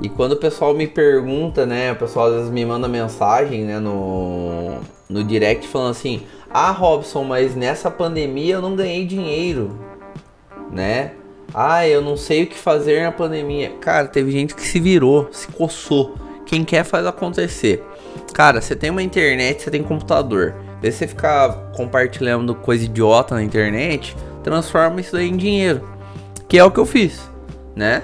E 0.00 0.08
quando 0.08 0.32
o 0.32 0.36
pessoal 0.36 0.72
me 0.72 0.86
pergunta, 0.86 1.66
né? 1.66 1.92
O 1.92 1.96
pessoal 1.96 2.28
às 2.28 2.34
vezes 2.34 2.50
me 2.50 2.64
manda 2.64 2.88
mensagem, 2.88 3.64
né? 3.64 3.78
No, 3.78 4.80
no 5.08 5.22
direct 5.22 5.68
falando 5.68 5.90
assim: 5.90 6.22
Ah, 6.50 6.70
Robson, 6.70 7.24
mas 7.24 7.54
nessa 7.54 7.90
pandemia 7.90 8.54
eu 8.54 8.62
não 8.62 8.74
ganhei 8.74 9.04
dinheiro, 9.04 9.78
né? 10.72 11.12
Ah, 11.58 11.88
eu 11.88 12.02
não 12.02 12.18
sei 12.18 12.42
o 12.42 12.46
que 12.46 12.54
fazer 12.54 13.02
na 13.02 13.10
pandemia. 13.10 13.70
Cara, 13.80 14.06
teve 14.08 14.30
gente 14.30 14.54
que 14.54 14.60
se 14.60 14.78
virou, 14.78 15.28
se 15.32 15.48
coçou. 15.48 16.14
Quem 16.44 16.62
quer 16.62 16.84
faz 16.84 17.06
acontecer. 17.06 17.82
Cara, 18.34 18.60
você 18.60 18.76
tem 18.76 18.90
uma 18.90 19.02
internet, 19.02 19.62
você 19.62 19.70
tem 19.70 19.82
computador. 19.82 20.54
Daí 20.82 20.92
você 20.92 21.06
ficar 21.06 21.72
compartilhando 21.74 22.54
coisa 22.54 22.84
idiota 22.84 23.34
na 23.34 23.42
internet, 23.42 24.14
transforma 24.44 25.00
isso 25.00 25.18
em 25.18 25.34
dinheiro. 25.34 25.88
Que 26.46 26.58
é 26.58 26.64
o 26.64 26.70
que 26.70 26.78
eu 26.78 26.84
fiz, 26.84 27.22
né? 27.74 28.02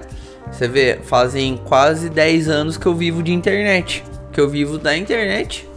Você 0.50 0.66
vê, 0.66 1.00
fazem 1.02 1.58
quase 1.58 2.08
10 2.08 2.48
anos 2.48 2.78
que 2.78 2.86
eu 2.86 2.94
vivo 2.94 3.22
de 3.22 3.34
internet. 3.34 4.02
Que 4.32 4.40
eu 4.40 4.48
vivo 4.48 4.78
da 4.78 4.96
internet. 4.96 5.68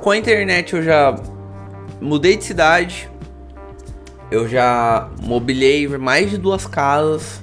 Com 0.00 0.10
a 0.10 0.16
internet 0.16 0.74
eu 0.74 0.82
já 0.82 1.18
mudei 2.00 2.36
de 2.36 2.44
cidade. 2.44 3.10
Eu 4.32 4.48
já 4.48 5.10
mobilei 5.20 5.86
mais 5.86 6.30
de 6.30 6.38
duas 6.38 6.66
casas. 6.66 7.42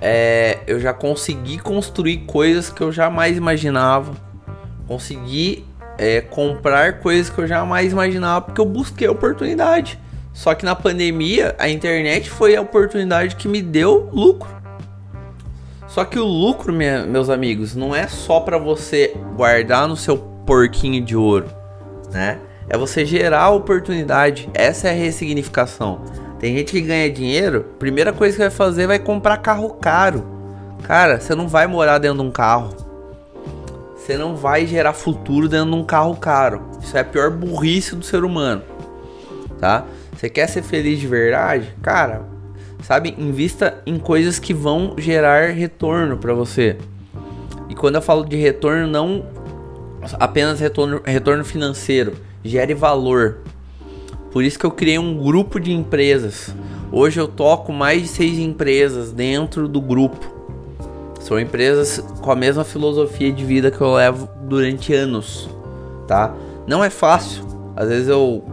É, 0.00 0.60
eu 0.64 0.78
já 0.78 0.94
consegui 0.94 1.58
construir 1.58 2.18
coisas 2.18 2.70
que 2.70 2.80
eu 2.80 2.92
jamais 2.92 3.36
imaginava. 3.36 4.14
Consegui 4.86 5.66
é, 5.98 6.20
comprar 6.20 7.00
coisas 7.00 7.28
que 7.28 7.40
eu 7.40 7.46
jamais 7.48 7.90
imaginava 7.90 8.42
porque 8.42 8.60
eu 8.60 8.64
busquei 8.64 9.08
oportunidade. 9.08 9.98
Só 10.32 10.54
que 10.54 10.64
na 10.64 10.76
pandemia, 10.76 11.56
a 11.58 11.68
internet 11.68 12.30
foi 12.30 12.54
a 12.54 12.60
oportunidade 12.60 13.34
que 13.34 13.48
me 13.48 13.60
deu 13.60 14.08
lucro. 14.12 14.48
Só 15.88 16.04
que 16.04 16.20
o 16.20 16.24
lucro, 16.24 16.72
minha, 16.72 17.04
meus 17.04 17.28
amigos, 17.28 17.74
não 17.74 17.96
é 17.96 18.06
só 18.06 18.38
para 18.38 18.58
você 18.58 19.16
guardar 19.36 19.88
no 19.88 19.96
seu 19.96 20.16
porquinho 20.16 21.04
de 21.04 21.16
ouro, 21.16 21.50
né? 22.12 22.38
É 22.70 22.78
você 22.78 23.04
gerar 23.04 23.50
oportunidade. 23.50 24.48
Essa 24.54 24.88
é 24.88 24.90
a 24.92 24.94
ressignificação. 24.94 26.02
Tem 26.38 26.56
gente 26.56 26.70
que 26.70 26.80
ganha 26.80 27.10
dinheiro, 27.10 27.66
primeira 27.80 28.12
coisa 28.12 28.34
que 28.34 28.42
vai 28.42 28.50
fazer 28.50 28.86
vai 28.86 28.98
comprar 29.00 29.36
carro 29.38 29.70
caro. 29.70 30.24
Cara, 30.84 31.20
você 31.20 31.34
não 31.34 31.48
vai 31.48 31.66
morar 31.66 31.98
dentro 31.98 32.18
de 32.18 32.24
um 32.24 32.30
carro. 32.30 32.74
Você 33.96 34.16
não 34.16 34.36
vai 34.36 34.66
gerar 34.66 34.92
futuro 34.92 35.48
dentro 35.48 35.70
de 35.70 35.76
um 35.76 35.84
carro 35.84 36.16
caro. 36.16 36.62
Isso 36.80 36.96
é 36.96 37.00
a 37.00 37.04
pior 37.04 37.30
burrice 37.30 37.96
do 37.96 38.04
ser 38.04 38.22
humano. 38.22 38.62
Tá? 39.58 39.84
Você 40.16 40.30
quer 40.30 40.46
ser 40.46 40.62
feliz 40.62 41.00
de 41.00 41.08
verdade? 41.08 41.74
Cara, 41.82 42.22
sabe? 42.84 43.16
Invista 43.18 43.82
em 43.84 43.98
coisas 43.98 44.38
que 44.38 44.54
vão 44.54 44.94
gerar 44.96 45.50
retorno 45.50 46.16
para 46.16 46.32
você. 46.32 46.78
E 47.68 47.74
quando 47.74 47.96
eu 47.96 48.02
falo 48.02 48.24
de 48.24 48.36
retorno, 48.36 48.86
não 48.86 49.26
apenas 50.18 50.60
retorno, 50.60 51.02
retorno 51.04 51.44
financeiro, 51.44 52.16
gere 52.44 52.74
valor. 52.74 53.38
Por 54.32 54.44
isso 54.44 54.58
que 54.58 54.64
eu 54.64 54.70
criei 54.70 54.98
um 54.98 55.16
grupo 55.16 55.58
de 55.58 55.72
empresas. 55.72 56.54
Hoje 56.92 57.20
eu 57.20 57.28
toco 57.28 57.72
mais 57.72 58.02
de 58.02 58.08
seis 58.08 58.38
empresas 58.38 59.12
dentro 59.12 59.68
do 59.68 59.80
grupo. 59.80 60.18
São 61.20 61.38
empresas 61.38 62.02
com 62.20 62.30
a 62.30 62.36
mesma 62.36 62.64
filosofia 62.64 63.32
de 63.32 63.44
vida 63.44 63.70
que 63.70 63.80
eu 63.80 63.94
levo 63.94 64.28
durante 64.42 64.94
anos, 64.94 65.48
tá? 66.06 66.34
Não 66.66 66.82
é 66.82 66.90
fácil. 66.90 67.44
Às 67.76 67.88
vezes 67.88 68.08
eu 68.08 68.44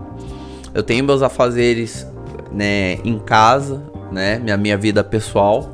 eu 0.74 0.84
tenho 0.84 1.04
meus 1.04 1.24
afazeres, 1.24 2.06
né, 2.52 3.00
em 3.04 3.18
casa, 3.18 3.82
né? 4.12 4.38
Minha, 4.38 4.58
minha 4.58 4.78
vida 4.78 5.04
pessoal. 5.04 5.72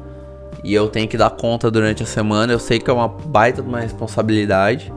E 0.63 0.73
eu 0.73 0.87
tenho 0.87 1.07
que 1.09 1.17
dar 1.17 1.29
conta 1.31 1.69
durante 1.69 2.03
a 2.03 2.05
semana. 2.05 2.53
Eu 2.53 2.59
sei 2.59 2.79
que 2.79 2.89
é 2.89 2.93
uma 2.93 3.09
baita 3.09 3.61
de 3.61 3.67
uma 3.67 3.81
responsabilidade. 3.81 4.93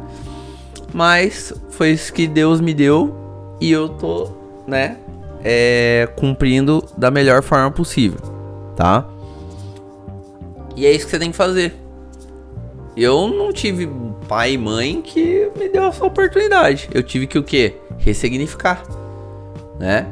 Mas 0.96 1.52
foi 1.68 1.90
isso 1.90 2.10
que 2.10 2.26
Deus 2.26 2.58
me 2.58 2.72
deu. 2.72 3.14
E 3.60 3.70
eu 3.70 3.86
tô, 3.86 4.30
né? 4.66 4.96
É, 5.44 6.08
cumprindo 6.16 6.82
da 6.96 7.10
melhor 7.10 7.42
forma 7.42 7.70
possível. 7.70 8.18
Tá? 8.74 9.06
E 10.74 10.86
é 10.86 10.92
isso 10.92 11.04
que 11.04 11.10
você 11.10 11.18
tem 11.18 11.30
que 11.30 11.36
fazer. 11.36 11.74
Eu 12.96 13.28
não 13.28 13.52
tive 13.52 13.86
pai 14.26 14.54
e 14.54 14.58
mãe 14.58 15.02
que 15.02 15.50
me 15.58 15.68
deu 15.68 15.84
essa 15.84 16.02
oportunidade. 16.02 16.88
Eu 16.94 17.02
tive 17.02 17.26
que 17.26 17.38
o 17.38 17.42
quê? 17.42 17.74
Ressignificar, 17.98 18.82
né? 19.78 20.06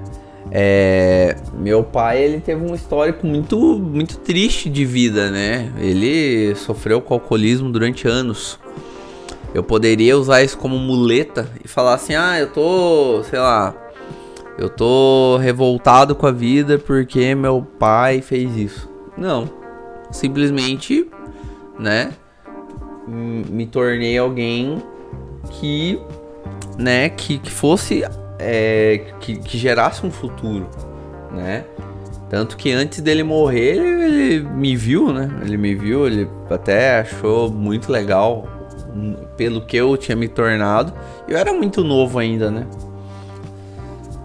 É, 0.50 1.34
meu 1.58 1.82
pai 1.82 2.22
ele 2.22 2.40
teve 2.40 2.62
um 2.62 2.74
histórico 2.74 3.26
muito 3.26 3.58
muito 3.58 4.18
triste 4.18 4.68
de 4.68 4.84
vida, 4.84 5.30
né? 5.30 5.72
Ele 5.78 6.54
sofreu 6.54 7.00
com 7.00 7.14
alcoolismo 7.14 7.72
durante 7.72 8.06
anos. 8.06 8.58
Eu 9.54 9.62
poderia 9.62 10.18
usar 10.18 10.42
isso 10.42 10.58
como 10.58 10.76
muleta 10.76 11.48
e 11.64 11.68
falar 11.68 11.94
assim: 11.94 12.14
"Ah, 12.14 12.38
eu 12.38 12.50
tô, 12.50 13.22
sei 13.22 13.38
lá, 13.38 13.72
eu 14.58 14.68
tô 14.68 15.36
revoltado 15.36 16.14
com 16.14 16.26
a 16.26 16.32
vida 16.32 16.78
porque 16.78 17.34
meu 17.34 17.62
pai 17.78 18.20
fez 18.20 18.56
isso". 18.56 18.90
Não. 19.16 19.48
Simplesmente, 20.10 21.08
né? 21.78 22.12
Me 23.06 23.66
tornei 23.66 24.18
alguém 24.18 24.82
que 25.50 26.00
né, 26.76 27.08
que, 27.08 27.38
que 27.38 27.50
fosse 27.50 28.02
é, 28.38 29.12
que, 29.20 29.36
que 29.36 29.56
gerasse 29.56 30.04
um 30.04 30.10
futuro, 30.10 30.68
né? 31.30 31.64
Tanto 32.28 32.56
que 32.56 32.72
antes 32.72 33.00
dele 33.00 33.22
morrer, 33.22 33.76
ele, 33.76 34.40
me 34.40 34.74
viu, 34.74 35.12
né? 35.12 35.30
Ele 35.42 35.56
me 35.56 35.74
viu, 35.74 36.06
ele 36.06 36.28
até 36.50 37.00
achou 37.00 37.50
muito 37.50 37.92
legal 37.92 38.48
pelo 39.36 39.60
que 39.60 39.76
eu 39.76 39.96
tinha 39.96 40.16
me 40.16 40.28
tornado. 40.28 40.92
Eu 41.28 41.36
era 41.36 41.52
muito 41.52 41.82
novo 41.82 42.18
ainda, 42.18 42.50
né? 42.50 42.66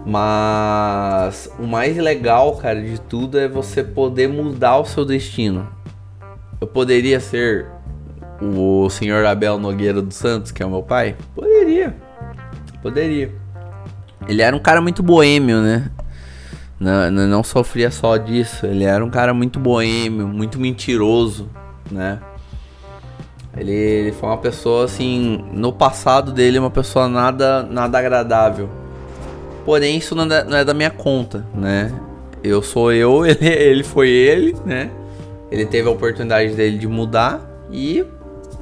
Mas 0.04 1.50
o 1.58 1.66
mais 1.66 1.96
legal, 1.96 2.56
cara, 2.56 2.80
de 2.80 3.00
tudo 3.00 3.38
é 3.38 3.46
você 3.46 3.84
poder 3.84 4.28
mudar 4.28 4.78
o 4.78 4.84
seu 4.84 5.04
destino. 5.04 5.68
Eu 6.60 6.66
poderia 6.66 7.20
ser 7.20 7.66
o 8.40 8.88
senhor 8.88 9.24
Abel 9.26 9.58
Nogueira 9.58 10.00
dos 10.00 10.16
Santos, 10.16 10.50
que 10.50 10.62
é 10.62 10.66
o 10.66 10.70
meu 10.70 10.82
pai? 10.82 11.16
Poderia. 11.34 11.94
Poderia. 12.82 13.30
Ele 14.26 14.42
era 14.42 14.54
um 14.54 14.60
cara 14.60 14.80
muito 14.80 15.02
boêmio, 15.02 15.60
né? 15.60 15.90
Não, 16.78 17.10
não 17.10 17.44
sofria 17.44 17.90
só 17.90 18.16
disso. 18.16 18.64
Ele 18.64 18.84
era 18.84 19.04
um 19.04 19.10
cara 19.10 19.34
muito 19.34 19.60
boêmio, 19.60 20.26
muito 20.26 20.58
mentiroso, 20.58 21.48
né? 21.90 22.18
Ele, 23.56 23.72
ele, 23.72 24.12
foi 24.12 24.28
uma 24.28 24.38
pessoa 24.38 24.84
assim, 24.84 25.44
no 25.52 25.72
passado 25.72 26.32
dele, 26.32 26.58
uma 26.58 26.70
pessoa 26.70 27.08
nada, 27.08 27.62
nada 27.62 27.98
agradável. 27.98 28.68
Porém, 29.64 29.98
isso 29.98 30.14
não 30.14 30.24
é, 30.24 30.44
não 30.44 30.56
é 30.56 30.64
da 30.64 30.72
minha 30.72 30.90
conta, 30.90 31.44
né? 31.54 31.92
Eu 32.42 32.62
sou 32.62 32.92
eu, 32.92 33.24
ele, 33.26 33.46
ele 33.46 33.82
foi 33.82 34.08
ele, 34.08 34.56
né? 34.64 34.90
Ele 35.50 35.66
teve 35.66 35.88
a 35.88 35.90
oportunidade 35.90 36.54
dele 36.54 36.78
de 36.78 36.86
mudar 36.86 37.40
e, 37.72 38.04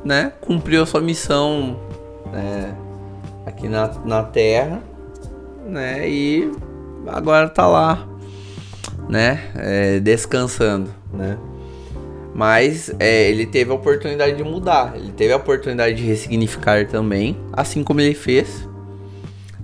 né, 0.03 0.33
cumpriu 0.41 0.83
a 0.83 0.87
sua 0.87 1.03
missão 1.03 1.79
né, 2.33 2.75
aqui 3.45 3.69
na, 3.69 3.89
na 4.07 4.23
Terra, 4.23 4.83
né? 5.67 6.09
E 6.09 6.51
agora 7.07 7.47
tá 7.49 7.67
lá, 7.67 8.09
né? 9.07 9.51
É, 9.55 10.01
descansando, 10.01 10.91
né? 11.13 11.37
Mas 12.39 12.89
é, 13.01 13.29
ele 13.29 13.45
teve 13.45 13.73
a 13.73 13.75
oportunidade 13.75 14.37
de 14.37 14.45
mudar, 14.45 14.93
ele 14.95 15.11
teve 15.11 15.33
a 15.33 15.37
oportunidade 15.37 15.97
de 15.97 16.05
ressignificar 16.05 16.87
também, 16.87 17.37
assim 17.53 17.83
como 17.83 18.01
ele 18.01 18.15
fez. 18.15 18.69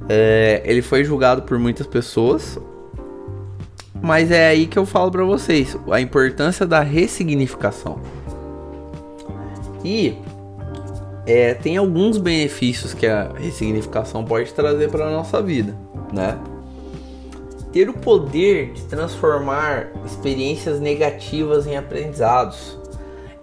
É, 0.09 0.61
ele 0.65 0.83
foi 0.83 1.05
julgado 1.05 1.43
por 1.43 1.57
muitas 1.57 1.87
pessoas, 1.87 2.59
mas 4.03 4.33
é 4.33 4.49
aí 4.49 4.67
que 4.67 4.77
eu 4.77 4.85
falo 4.85 5.09
para 5.09 5.23
vocês 5.23 5.79
a 5.89 6.01
importância 6.01 6.67
da 6.67 6.81
ressignificação. 6.81 8.01
E 9.85 10.19
é, 11.29 11.55
tem 11.55 11.77
alguns 11.77 12.19
benefícios 12.19 12.93
que 12.93 13.07
a 13.07 13.31
ressignificação 13.39 14.25
pode 14.25 14.53
trazer 14.53 14.91
para 14.91 15.09
nossa 15.13 15.41
vida, 15.41 15.77
né? 16.13 16.37
Ter 17.75 17.89
o 17.89 17.93
poder 17.93 18.73
de 18.73 18.83
transformar 18.83 19.89
experiências 20.07 20.79
negativas 20.79 21.67
em 21.67 21.77
aprendizados, 21.77 22.79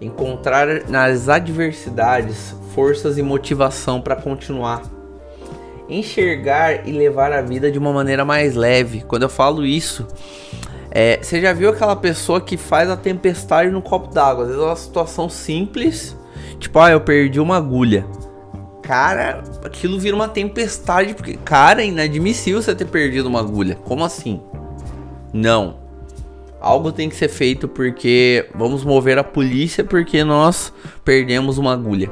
encontrar 0.00 0.88
nas 0.88 1.28
adversidades 1.28 2.56
forças 2.74 3.18
e 3.18 3.22
motivação 3.22 4.00
para 4.00 4.16
continuar, 4.16 4.80
enxergar 5.86 6.88
e 6.88 6.92
levar 6.92 7.30
a 7.30 7.42
vida 7.42 7.70
de 7.70 7.78
uma 7.78 7.92
maneira 7.92 8.24
mais 8.24 8.54
leve. 8.54 9.02
Quando 9.02 9.24
eu 9.24 9.28
falo 9.28 9.66
isso, 9.66 10.08
é, 10.90 11.18
você 11.20 11.38
já 11.38 11.52
viu 11.52 11.68
aquela 11.68 11.94
pessoa 11.94 12.40
que 12.40 12.56
faz 12.56 12.88
a 12.88 12.96
tempestade 12.96 13.70
no 13.70 13.82
copo 13.82 14.14
d'água? 14.14 14.44
Às 14.44 14.48
vezes 14.48 14.62
é 14.62 14.66
uma 14.66 14.76
situação 14.76 15.28
simples, 15.28 16.16
tipo, 16.58 16.78
ah, 16.78 16.90
eu 16.90 17.02
perdi 17.02 17.38
uma 17.38 17.58
agulha. 17.58 18.06
Cara, 18.82 19.44
aquilo 19.64 19.98
vira 19.98 20.16
uma 20.16 20.28
tempestade, 20.28 21.14
porque, 21.14 21.38
cara, 21.44 21.82
é 21.82 21.86
inadmissível 21.86 22.60
você 22.60 22.74
ter 22.74 22.86
perdido 22.86 23.28
uma 23.28 23.38
agulha. 23.38 23.76
Como 23.76 24.04
assim? 24.04 24.40
Não. 25.32 25.80
Algo 26.60 26.92
tem 26.92 27.08
que 27.08 27.16
ser 27.16 27.28
feito 27.28 27.66
porque 27.66 28.48
vamos 28.54 28.84
mover 28.84 29.18
a 29.18 29.24
polícia 29.24 29.82
porque 29.82 30.22
nós 30.22 30.72
perdemos 31.04 31.58
uma 31.58 31.72
agulha. 31.72 32.10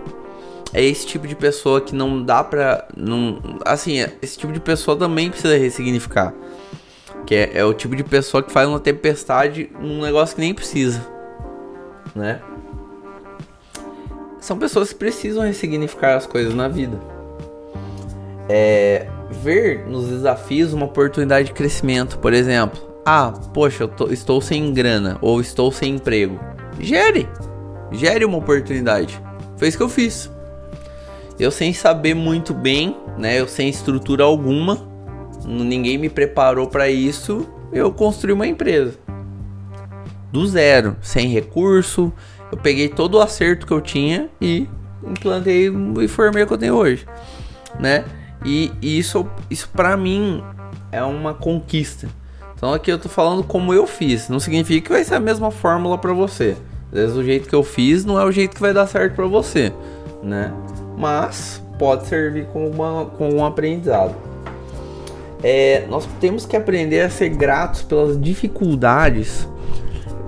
É 0.73 0.83
esse 0.83 1.07
tipo 1.07 1.27
de 1.27 1.35
pessoa 1.35 1.81
que 1.81 1.95
não 1.95 2.23
dá 2.23 2.43
pra. 2.45 2.87
Não, 2.97 3.41
assim, 3.65 4.05
esse 4.23 4.39
tipo 4.39 4.53
de 4.53 4.61
pessoa 4.61 4.97
também 4.97 5.31
precisa 5.31 5.57
ressignificar. 5.57 6.33
Que 7.27 7.35
é, 7.35 7.51
é 7.55 7.65
o 7.65 7.75
tipo 7.75 7.97
de 7.97 8.05
pessoa 8.05 8.43
que 8.43 8.53
faz 8.53 8.69
uma 8.69 8.79
tempestade 8.79 9.71
num 9.81 10.01
negócio 10.01 10.35
que 10.35 10.41
nem 10.41 10.55
precisa. 10.55 11.05
Né? 12.15 12.41
São 14.41 14.59
pessoas 14.59 14.93
que 14.93 14.99
precisam 14.99 15.45
ressignificar 15.45 16.17
as 16.17 16.27
coisas 16.27 16.55
na 16.55 16.69
vida. 16.69 16.99
É, 18.49 19.07
ver 19.31 19.87
nos 19.87 20.09
desafios 20.09 20.73
uma 20.73 20.87
oportunidade 20.87 21.49
de 21.49 21.53
crescimento, 21.53 22.19
por 22.19 22.33
exemplo. 22.33 22.81
Ah, 23.05 23.33
poxa, 23.55 23.85
eu 23.85 23.89
tô, 23.89 24.09
estou 24.09 24.41
sem 24.41 24.73
grana 24.73 25.19
ou 25.21 25.41
estou 25.41 25.71
sem 25.71 25.95
emprego. 25.95 26.41
Gere, 26.79 27.29
gere 27.93 28.25
uma 28.25 28.39
oportunidade. 28.39 29.21
Foi 29.57 29.69
isso 29.69 29.77
que 29.77 29.83
eu 29.83 29.89
fiz. 29.89 30.31
Eu 31.39 31.51
sem 31.51 31.73
saber 31.73 32.15
muito 32.15 32.53
bem, 32.53 32.97
né? 33.17 33.41
Eu 33.41 33.49
sem 33.49 33.69
estrutura 33.69 34.25
alguma, 34.25 34.79
ninguém 35.45 35.97
me 35.97 36.09
preparou 36.09 36.67
para 36.67 36.89
isso. 36.89 37.49
Eu 37.73 37.93
construí 37.93 38.33
uma 38.33 38.47
empresa 38.47 38.99
do 40.33 40.47
zero, 40.47 40.97
sem 41.01 41.29
recurso, 41.29 42.13
eu 42.51 42.59
peguei 42.59 42.89
todo 42.89 43.17
o 43.17 43.21
acerto 43.21 43.67
que 43.67 43.73
eu 43.73 43.81
tinha 43.81 44.29
e 44.41 44.69
implantei 45.05 45.71
e 46.01 46.09
formei 46.09 46.43
o 46.43 46.47
que 46.47 46.53
eu 46.53 46.59
tenho 46.59 46.75
hoje, 46.75 47.07
né? 47.79 48.05
E, 48.45 48.73
isso, 48.81 49.27
isso 49.51 49.69
para 49.69 49.97
mim 49.97 50.43
é 50.91 51.03
uma 51.03 51.35
conquista. 51.35 52.09
Então 52.57 52.73
aqui 52.75 52.91
eu 52.91 52.99
tô 52.99 53.09
falando 53.09 53.43
como 53.43 53.73
eu 53.73 53.87
fiz, 53.87 54.29
não 54.29 54.41
significa 54.41 54.87
que 54.87 54.93
vai 54.93 55.05
ser 55.05 55.15
a 55.15 55.21
mesma 55.21 55.51
fórmula 55.51 55.97
para 55.97 56.13
você. 56.13 56.57
Às 56.93 56.99
vezes 56.99 57.17
o 57.17 57.25
jeito 57.25 57.49
que 57.49 57.55
eu 57.55 57.63
fiz 57.63 58.05
não 58.05 58.21
é 58.21 58.25
o 58.25 58.33
jeito 58.33 58.55
que 58.55 58.61
vai 58.61 58.75
dar 58.75 58.87
certo 58.87 59.15
para 59.15 59.27
você, 59.27 59.73
né? 60.23 60.53
Mas 60.99 61.63
pode 61.79 62.07
servir 62.07 62.47
como, 62.53 62.69
uma, 62.69 63.07
como 63.07 63.37
um 63.37 63.45
aprendizado. 63.45 64.15
É, 65.43 65.87
nós 65.89 66.07
temos 66.21 66.45
que 66.45 66.55
aprender 66.55 67.01
a 67.01 67.09
ser 67.09 67.31
gratos 67.31 67.81
pelas 67.81 68.21
dificuldades 68.21 69.49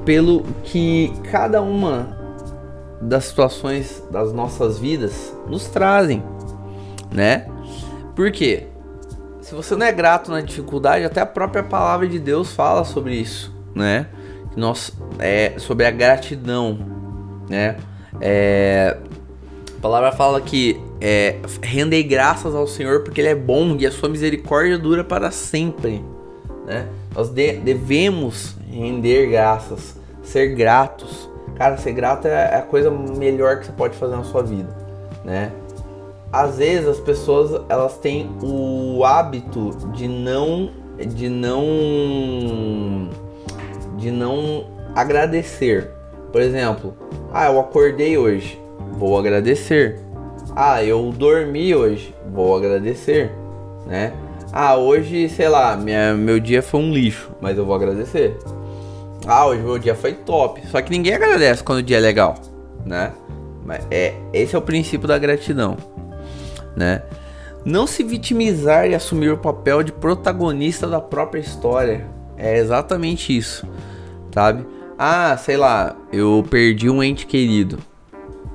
pelo 0.05 0.43
que 0.65 1.13
cada 1.31 1.61
uma 1.63 2.19
das 3.01 3.25
situações 3.25 4.03
das 4.11 4.33
nossas 4.33 4.79
vidas 4.79 5.37
nos 5.47 5.67
trazem, 5.67 6.23
né? 7.11 7.47
Por 8.15 8.31
quê? 8.31 8.67
Se 9.41 9.55
você 9.55 9.75
não 9.75 9.85
é 9.85 9.93
grato 9.93 10.31
na 10.31 10.41
dificuldade, 10.41 11.05
até 11.05 11.21
a 11.21 11.27
própria 11.27 11.63
palavra 11.63 12.07
de 12.07 12.19
Deus 12.19 12.53
fala 12.53 12.85
sobre 12.85 13.15
isso, 13.15 13.53
né? 13.75 14.07
Nós, 14.57 14.93
é, 15.19 15.55
sobre 15.59 15.85
a 15.87 15.91
gratidão, 15.91 16.79
né? 17.49 17.77
É, 18.21 18.97
a 19.77 19.81
palavra 19.81 20.13
fala 20.13 20.41
que 20.41 20.81
é, 21.01 21.41
rendei 21.61 22.05
graças 22.05 22.55
ao 22.55 22.67
Senhor 22.67 23.03
porque 23.03 23.21
Ele 23.21 23.29
é 23.29 23.35
bom 23.35 23.77
e 23.79 23.87
a 23.87 23.91
sua 23.91 24.09
misericórdia 24.09 24.79
dura 24.79 25.03
para 25.03 25.31
sempre, 25.31 26.05
né? 26.65 26.87
Nós 27.15 27.29
de, 27.29 27.55
devemos 27.55 28.57
render 28.73 29.29
graças, 29.31 29.97
ser 30.23 30.55
gratos. 30.55 31.31
Cara, 31.57 31.77
ser 31.77 31.93
grato 31.93 32.27
é 32.27 32.57
a 32.57 32.63
coisa 32.63 32.91
melhor 32.91 33.61
que 33.61 33.67
você 33.67 33.73
pode 33.73 33.97
fazer 33.97 34.17
na 34.17 34.25
sua 34.25 34.43
vida, 34.43 34.75
né? 35.25 35.53
Às 36.33 36.57
vezes 36.57 36.89
as 36.89 36.99
pessoas 36.99 37.63
elas 37.69 37.99
têm 37.99 38.31
o 38.43 39.05
hábito 39.05 39.71
de 39.93 40.09
não 40.09 40.71
de 41.15 41.29
não 41.29 43.09
de 43.99 44.11
não 44.11 44.65
agradecer. 44.95 45.91
Por 46.33 46.41
exemplo, 46.41 46.97
ah, 47.33 47.47
eu 47.47 47.61
acordei 47.61 48.17
hoje, 48.17 48.59
vou 48.93 49.19
agradecer. 49.19 50.01
Ah, 50.57 50.83
eu 50.83 51.13
dormi 51.13 51.75
hoje, 51.75 52.15
vou 52.33 52.57
agradecer, 52.57 53.31
né? 53.87 54.13
Ah, 54.53 54.77
hoje, 54.77 55.29
sei 55.29 55.49
lá, 55.49 55.77
minha, 55.77 56.15
meu 56.15 56.39
dia 56.39 56.63
foi 56.63 56.81
um 56.81 56.93
lixo, 56.93 57.31
mas 57.41 57.57
eu 57.57 57.65
vou 57.65 57.75
agradecer. 57.75 58.37
Ah, 59.27 59.47
hoje 59.47 59.63
meu 59.63 59.79
dia 59.79 59.95
foi 59.95 60.13
top. 60.13 60.67
Só 60.67 60.81
que 60.83 60.91
ninguém 60.91 61.15
agradece 61.15 61.63
quando 61.63 61.79
o 61.79 61.83
dia 61.83 61.99
é 61.99 62.01
legal, 62.01 62.35
né? 62.85 63.13
Mas 63.65 63.87
é, 63.91 64.15
esse 64.33 64.55
é 64.55 64.59
o 64.59 64.63
princípio 64.63 65.07
da 65.07 65.19
gratidão, 65.19 65.77
né? 66.77 67.03
Não 67.65 67.87
se 67.87 68.03
vitimizar 68.03 68.89
e 68.89 68.95
assumir 68.95 69.31
o 69.31 69.39
papel 69.39 69.85
de 69.85 69.93
protagonista 69.93 70.87
da 70.89 71.01
própria 71.01 71.41
história. 71.41 72.07
É 72.37 72.59
exatamente 72.59 73.37
isso, 73.37 73.65
sabe? 74.35 74.67
Ah, 74.99 75.37
sei 75.37 75.57
lá, 75.57 75.97
eu 76.13 76.45
perdi 76.51 76.91
um 76.91 77.03
ente 77.03 77.25
querido. 77.25 77.79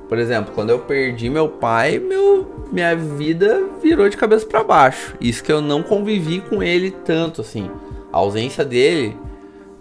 Por 0.08 0.18
exemplo, 0.18 0.52
quando 0.54 0.70
eu 0.70 0.78
perdi 0.78 1.30
meu 1.30 1.48
pai, 1.48 1.98
meu, 1.98 2.66
minha 2.70 2.94
vida 2.94 3.64
virou 3.82 4.08
de 4.08 4.16
cabeça 4.16 4.46
para 4.46 4.64
baixo. 4.64 5.14
Isso 5.20 5.42
que 5.42 5.52
eu 5.52 5.60
não 5.60 5.82
convivi 5.82 6.40
com 6.40 6.62
ele 6.62 6.90
tanto 6.90 7.40
assim. 7.40 7.70
A 8.12 8.18
ausência 8.18 8.64
dele 8.64 9.16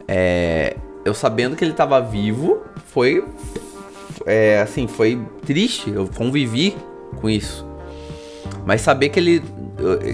é, 0.08 0.76
eu 1.04 1.14
sabendo 1.14 1.56
que 1.56 1.64
ele 1.64 1.72
estava 1.72 2.00
vivo, 2.02 2.62
foi 2.86 3.24
é, 4.26 4.60
assim, 4.62 4.88
foi 4.88 5.22
triste. 5.46 5.90
Eu 5.90 6.08
convivi 6.08 6.76
com 7.22 7.30
isso. 7.30 7.66
Mas 8.66 8.82
saber 8.82 9.10
que 9.10 9.20
ele 9.20 9.44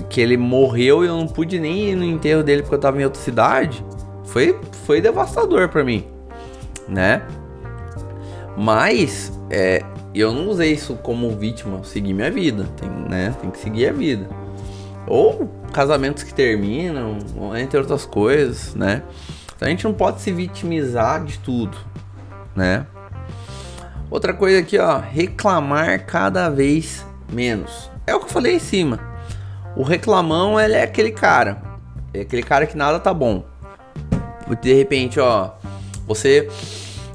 que 0.10 0.20
ele 0.20 0.36
morreu 0.36 1.04
e 1.04 1.08
eu 1.08 1.16
não 1.16 1.28
pude 1.28 1.58
nem 1.58 1.90
ir 1.90 1.96
no 1.96 2.04
enterro 2.04 2.44
dele 2.44 2.62
porque 2.62 2.76
eu 2.76 2.80
tava 2.80 3.00
em 3.02 3.06
outra 3.06 3.22
cidade, 3.22 3.84
foi 4.26 4.60
foi 4.86 5.00
devastador 5.00 5.70
para 5.70 5.84
mim, 5.84 6.06
né? 6.88 7.26
Mas 8.58 9.32
é, 9.50 9.82
eu 10.14 10.34
não 10.34 10.50
usei 10.50 10.74
isso 10.74 10.96
como 10.96 11.30
vítima, 11.32 11.82
segui 11.84 12.14
minha 12.14 12.30
vida, 12.30 12.68
tem, 12.78 12.90
né? 12.90 13.34
Tem 13.40 13.50
que 13.50 13.58
seguir 13.58 13.88
a 13.88 13.94
vida. 13.94 14.28
Ou 15.08 15.50
casamentos 15.72 16.24
que 16.24 16.34
terminam, 16.34 17.18
entre 17.58 17.80
outras 17.80 18.06
coisas, 18.06 18.76
né? 18.76 19.02
Então 19.64 19.70
a 19.70 19.76
gente 19.76 19.86
não 19.86 19.94
pode 19.94 20.20
se 20.20 20.30
vitimizar 20.30 21.24
de 21.24 21.40
tudo, 21.40 21.78
né? 22.54 22.86
Outra 24.12 24.34
coisa 24.34 24.60
aqui, 24.60 24.78
ó, 24.78 25.00
reclamar 25.00 26.06
cada 26.06 26.50
vez 26.50 27.06
menos. 27.32 27.90
É 28.06 28.14
o 28.14 28.20
que 28.20 28.26
eu 28.26 28.30
falei 28.30 28.56
em 28.56 28.60
cima. 28.60 29.00
O 29.78 29.82
reclamão, 29.82 30.60
ele 30.60 30.74
é 30.74 30.84
aquele 30.84 31.12
cara, 31.12 31.62
é 32.14 32.20
aquele 32.20 32.44
cara 32.44 32.68
que 32.68 32.76
nada 32.76 33.00
tá 33.00 33.14
bom. 33.14 33.46
De 34.62 34.74
repente, 34.74 35.18
ó, 35.18 35.52
você 36.06 36.50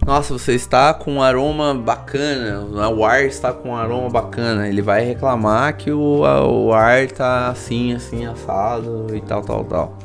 nossa, 0.06 0.32
você 0.32 0.54
está 0.54 0.94
com 0.94 1.16
um 1.16 1.22
aroma 1.22 1.74
bacana, 1.74 2.88
o 2.88 3.04
ar 3.04 3.24
está 3.26 3.52
com 3.52 3.72
um 3.72 3.76
aroma 3.76 4.08
bacana. 4.08 4.66
Ele 4.66 4.80
vai 4.80 5.04
reclamar 5.04 5.76
que 5.76 5.92
o, 5.92 6.22
o 6.22 6.72
ar 6.72 7.02
está 7.02 7.48
assim, 7.48 7.92
assim, 7.92 8.24
assado 8.24 9.14
e 9.14 9.20
tal, 9.20 9.42
tal, 9.42 9.64
tal. 9.64 9.98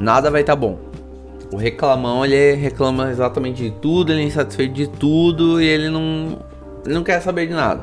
Nada 0.00 0.28
vai 0.28 0.40
estar 0.40 0.54
tá 0.54 0.60
bom. 0.60 0.92
O 1.54 1.56
reclamão, 1.56 2.24
ele 2.24 2.54
reclama 2.54 3.12
exatamente 3.12 3.62
de 3.62 3.70
tudo, 3.70 4.10
ele 4.10 4.22
é 4.22 4.24
insatisfeito 4.24 4.74
de 4.74 4.88
tudo 4.88 5.62
e 5.62 5.64
ele 5.64 5.88
não, 5.88 6.40
não 6.84 7.04
quer 7.04 7.20
saber 7.20 7.46
de 7.46 7.54
nada. 7.54 7.80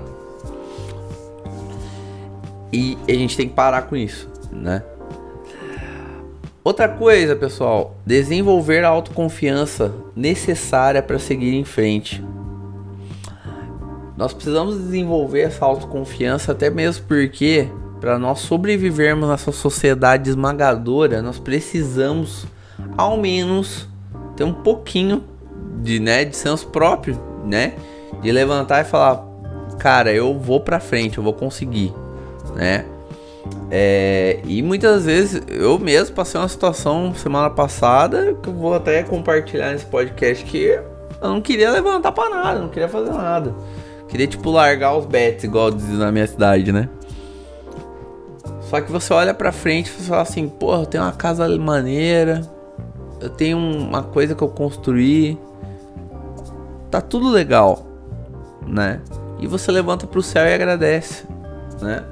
E 2.74 2.98
a 3.08 3.14
gente 3.14 3.38
tem 3.38 3.48
que 3.48 3.54
parar 3.54 3.84
com 3.84 3.96
isso, 3.96 4.30
né? 4.52 4.84
Outra 6.62 6.90
coisa, 6.90 7.34
pessoal, 7.34 7.96
desenvolver 8.06 8.84
a 8.84 8.90
autoconfiança 8.90 9.94
necessária 10.14 11.02
para 11.02 11.18
seguir 11.18 11.56
em 11.56 11.64
frente. 11.64 12.22
Nós 14.18 14.34
precisamos 14.34 14.78
desenvolver 14.80 15.44
essa 15.44 15.64
autoconfiança 15.64 16.52
até 16.52 16.70
mesmo 16.70 17.06
porque 17.08 17.70
para 18.02 18.20
nós 18.20 18.40
sobrevivermos 18.40 19.30
nessa 19.30 19.54
sociedade 19.54 20.30
esmagadora, 20.30 21.22
nós 21.22 21.40
precisamos 21.40 22.46
ao 22.98 23.18
menos 23.18 23.88
ter 24.36 24.44
um 24.44 24.54
pouquinho 24.54 25.24
de, 25.82 26.00
né, 26.00 26.26
de 26.26 26.36
senso 26.36 26.68
próprio, 26.68 27.20
né? 27.46 27.74
De 28.22 28.32
levantar 28.32 28.82
e 28.82 28.84
falar, 28.84 29.26
cara, 29.80 30.14
eu 30.14 30.38
vou 30.38 30.60
para 30.60 30.80
frente, 30.80 31.18
eu 31.18 31.24
vou 31.24 31.34
conseguir, 31.34 31.94
né? 32.56 32.86
É, 33.72 34.40
e 34.46 34.62
muitas 34.62 35.06
vezes 35.06 35.42
eu 35.48 35.80
mesmo 35.80 36.16
passei 36.16 36.40
uma 36.40 36.48
situação 36.48 37.14
semana 37.16 37.50
passada 37.50 38.36
que 38.42 38.50
eu 38.50 38.54
vou 38.54 38.74
até 38.74 39.02
compartilhar 39.02 39.72
nesse 39.72 39.86
podcast 39.86 40.46
que 40.46 40.80
eu 41.22 41.30
não 41.30 41.42
queria 41.42 41.72
levantar 41.72 42.12
para 42.12 42.30
nada, 42.30 42.60
não 42.60 42.70
queria 42.70 42.90
fazer 42.90 43.12
nada. 43.12 43.56
Queria 44.08 44.28
tipo 44.28 44.52
largar 44.52 44.96
os 44.98 45.06
bets, 45.06 45.44
igual 45.44 45.72
diz 45.72 45.88
na 45.88 46.12
minha 46.12 46.28
cidade, 46.28 46.72
né? 46.72 46.90
Só 48.62 48.80
que 48.82 48.92
você 48.92 49.14
olha 49.14 49.34
pra 49.34 49.52
frente 49.52 49.88
e 49.88 50.04
fala 50.04 50.22
assim, 50.22 50.48
porra, 50.48 50.86
tenho 50.86 51.04
uma 51.04 51.14
casa 51.14 51.48
maneira, 51.58 52.42
eu 53.22 53.30
tenho 53.30 53.58
uma 53.58 54.04
coisa 54.04 54.34
que 54.34 54.42
eu 54.42 54.50
construí, 54.50 55.38
tá 56.90 57.00
tudo 57.00 57.30
legal, 57.30 57.86
né? 58.66 59.02
E 59.40 59.48
você 59.48 59.72
levanta 59.72 60.08
pro 60.08 60.22
céu 60.22 60.46
e 60.46 60.54
agradece, 60.54 61.26
né? 61.82 62.04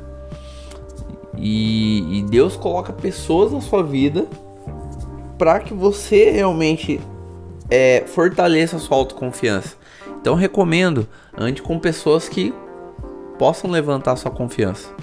E, 1.35 2.19
e 2.19 2.23
Deus 2.23 2.55
coloca 2.55 2.93
pessoas 2.93 3.51
na 3.51 3.61
sua 3.61 3.83
vida 3.83 4.27
para 5.37 5.59
que 5.59 5.73
você 5.73 6.29
realmente 6.31 6.99
é, 7.69 8.03
fortaleça 8.05 8.75
a 8.75 8.79
sua 8.79 8.97
autoconfiança. 8.97 9.75
Então 10.21 10.35
recomendo, 10.35 11.07
ande 11.37 11.61
com 11.61 11.79
pessoas 11.79 12.27
que 12.27 12.53
possam 13.37 13.71
levantar 13.71 14.15
sua 14.17 14.29
confiança, 14.29 14.93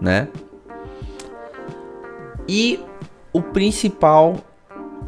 né? 0.00 0.28
E 2.48 2.78
o 3.32 3.42
principal, 3.42 4.36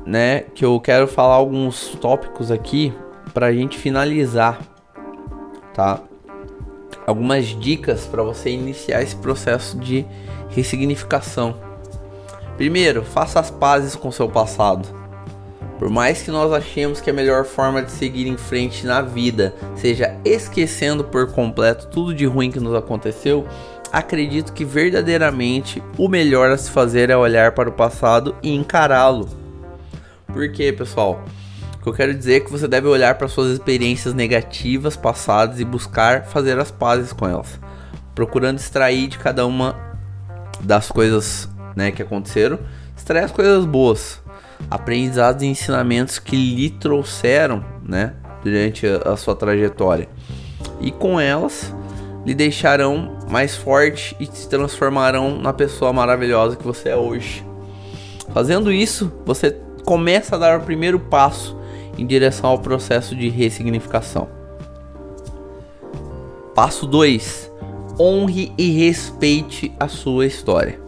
né, 0.07 0.41
que 0.55 0.65
eu 0.65 0.79
quero 0.81 1.09
falar 1.09 1.35
alguns 1.35 1.89
tópicos 2.01 2.51
aqui 2.51 2.93
para 3.33 3.47
a 3.47 3.53
gente 3.53 3.79
finalizar, 3.79 4.61
tá? 5.73 6.01
algumas 7.07 7.47
dicas 7.47 8.07
para 8.07 8.23
você 8.23 8.51
iniciar 8.51 9.03
esse 9.03 9.17
processo 9.17 9.79
de 9.79 10.05
ressignificação. 10.51 11.55
Primeiro, 12.57 13.03
faça 13.03 13.41
as 13.41 13.51
pazes 13.51 13.97
com 13.97 14.11
seu 14.11 14.29
passado. 14.29 14.89
Por 15.79 15.91
mais 15.91 16.23
que 16.23 16.31
nós 16.31 16.53
achemos 16.53 17.01
que 17.01 17.11
a 17.11 17.13
melhor 17.13 17.45
forma 17.45 17.83
de 17.83 17.91
seguir 17.91 18.29
em 18.29 18.37
frente 18.37 18.87
na 18.87 19.03
vida 19.03 19.55
seja 19.75 20.17
esquecendo 20.25 21.05
por 21.05 21.33
completo 21.33 21.89
tudo 21.89 22.15
de 22.15 22.25
ruim 22.27 22.51
que 22.51 22.61
nos 22.61 22.75
aconteceu, 22.75 23.45
acredito 23.93 24.53
que 24.53 24.65
verdadeiramente 24.65 25.83
o 25.99 26.09
melhor 26.09 26.51
a 26.51 26.57
se 26.57 26.71
fazer 26.71 27.11
é 27.11 27.17
olhar 27.17 27.53
para 27.53 27.69
o 27.69 27.73
passado 27.73 28.37
e 28.43 28.55
encará-lo. 28.55 29.44
Por 30.35 30.51
quê, 30.53 30.71
pessoal? 30.73 31.25
que 31.85 31.89
eu 31.91 31.93
quero 31.93 32.15
dizer 32.15 32.37
é 32.37 32.41
que 32.41 32.51
você 32.51 32.67
deve 32.67 32.89
olhar 32.89 33.15
para 33.17 33.29
suas 33.29 33.53
experiências 33.53 34.15
negativas 34.15 34.97
passadas 34.97 35.61
e 35.61 35.65
buscar 35.67 36.25
fazer 36.25 36.59
as 36.59 36.71
pazes 36.71 37.13
com 37.13 37.29
elas, 37.29 37.61
procurando 38.15 38.59
extrair 38.59 39.07
de 39.07 39.19
cada 39.19 39.47
uma 39.47 39.77
das 40.61 40.91
coisas 40.91 41.47
né, 41.77 41.91
que 41.91 42.01
aconteceram, 42.01 42.59
extrair 42.97 43.25
as 43.25 43.33
coisas 43.33 43.67
boas, 43.67 44.23
aprendizados 44.71 45.43
e 45.43 45.47
ensinamentos 45.47 46.19
que 46.19 46.35
lhe 46.35 46.71
trouxeram 46.71 47.63
né, 47.87 48.15
durante 48.43 48.87
a 48.87 49.15
sua 49.15 49.37
trajetória, 49.37 50.09
e 50.81 50.91
com 50.91 51.21
elas 51.21 51.71
lhe 52.25 52.35
deixarão 52.35 53.19
mais 53.29 53.55
forte 53.55 54.17
e 54.19 54.25
se 54.25 54.49
transformarão 54.49 55.39
na 55.39 55.53
pessoa 55.53 55.93
maravilhosa 55.93 56.57
que 56.57 56.65
você 56.65 56.89
é 56.89 56.97
hoje. 56.97 57.45
Fazendo 58.33 58.73
isso, 58.73 59.13
você 59.27 59.55
começa 59.85 60.37
a 60.37 60.39
dar 60.39 60.59
o 60.59 60.63
primeiro 60.63 60.99
passo 60.99 61.57
em 61.99 62.07
direção 62.07 62.51
ao 62.51 62.59
processo 62.59 63.15
de 63.15 63.29
ressignificação. 63.29 64.29
Passo 66.55 66.87
2: 66.87 67.51
honre 67.99 68.53
e 68.57 68.71
respeite 68.71 69.73
a 69.79 69.89
sua 69.89 70.27
história. 70.27 70.81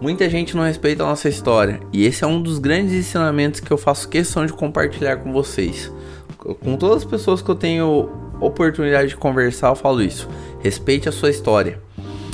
Muita 0.00 0.30
gente 0.30 0.56
não 0.56 0.64
respeita 0.64 1.02
a 1.02 1.06
nossa 1.06 1.28
história, 1.28 1.78
e 1.92 2.06
esse 2.06 2.24
é 2.24 2.26
um 2.26 2.40
dos 2.40 2.58
grandes 2.58 2.94
ensinamentos 2.94 3.60
que 3.60 3.70
eu 3.70 3.76
faço 3.76 4.08
questão 4.08 4.46
de 4.46 4.52
compartilhar 4.52 5.18
com 5.18 5.30
vocês. 5.30 5.92
Com 6.38 6.76
todas 6.76 6.98
as 6.98 7.04
pessoas 7.04 7.42
que 7.42 7.50
eu 7.50 7.54
tenho 7.54 8.08
oportunidade 8.40 9.10
de 9.10 9.16
conversar, 9.16 9.68
eu 9.68 9.76
falo 9.76 10.00
isso. 10.00 10.26
Respeite 10.60 11.06
a 11.06 11.12
sua 11.12 11.28
história, 11.28 11.78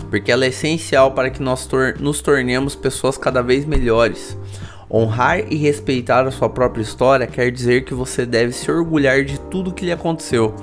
porque 0.09 0.31
ela 0.31 0.45
é 0.45 0.49
essencial 0.49 1.11
para 1.11 1.29
que 1.29 1.43
nós 1.43 1.67
tor 1.67 1.97
nos 1.99 2.21
tornemos 2.21 2.77
pessoas 2.77 3.19
cada 3.19 3.43
vez 3.43 3.65
melhores. 3.65 4.39
Honrar 4.89 5.53
e 5.53 5.57
respeitar 5.57 6.27
a 6.27 6.31
sua 6.31 6.49
própria 6.49 6.83
história 6.83 7.27
quer 7.27 7.51
dizer 7.51 7.85
que 7.85 7.93
você 7.93 8.25
deve 8.25 8.53
se 8.53 8.71
orgulhar 8.71 9.25
de 9.25 9.39
tudo 9.41 9.73
que 9.75 9.85
lhe 9.85 9.91
aconteceu, 9.91 10.55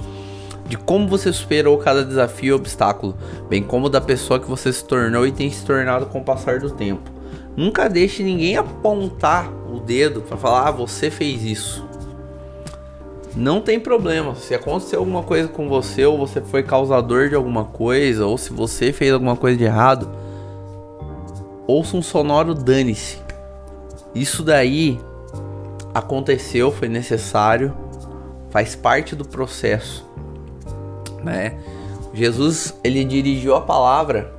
de 0.66 0.78
como 0.78 1.10
você 1.10 1.34
superou 1.34 1.78
cada 1.78 2.06
desafio 2.06 2.50
e 2.50 2.54
obstáculo, 2.54 3.18
bem 3.50 3.62
como 3.62 3.90
da 3.90 4.00
pessoa 4.00 4.40
que 4.40 4.50
você 4.50 4.72
se 4.72 4.86
tornou 4.86 5.28
e 5.28 5.32
tem 5.32 5.52
se 5.52 5.66
tornado 5.66 6.06
com 6.06 6.20
o 6.20 6.24
passar 6.24 6.60
do 6.60 6.70
tempo. 6.70 7.12
Nunca 7.56 7.90
deixe 7.90 8.24
ninguém 8.24 8.56
apontar 8.56 9.52
o 9.70 9.80
dedo 9.80 10.22
para 10.22 10.38
falar: 10.38 10.70
ah, 10.70 10.72
você 10.72 11.12
fez 11.12 11.44
isso. 11.44 11.86
Não 13.36 13.60
tem 13.60 13.80
problema. 13.80 14.36
Se 14.36 14.54
aconteceu 14.54 15.00
alguma 15.00 15.24
coisa 15.24 15.48
com 15.48 15.68
você, 15.68 16.06
ou 16.06 16.18
você 16.18 16.40
foi 16.40 16.64
causador 16.64 17.30
de 17.30 17.36
alguma 17.36 17.66
coisa, 17.66 18.26
ou 18.26 18.38
se 18.38 18.54
você 18.54 18.94
fez 18.94 19.12
alguma 19.12 19.36
coisa 19.36 19.58
de 19.58 19.64
errado, 19.64 20.10
ouça 21.68 21.98
um 21.98 22.02
sonoro 22.02 22.54
dane-se. 22.54 23.18
Isso 24.14 24.44
daí 24.44 25.00
aconteceu, 25.94 26.72
foi 26.72 26.88
necessário, 26.88 27.74
faz 28.50 28.76
parte 28.76 29.16
do 29.16 29.26
processo, 29.26 30.08
né? 31.24 31.58
Jesus 32.14 32.78
ele 32.84 33.04
dirigiu 33.04 33.56
a 33.56 33.62
palavra 33.62 34.32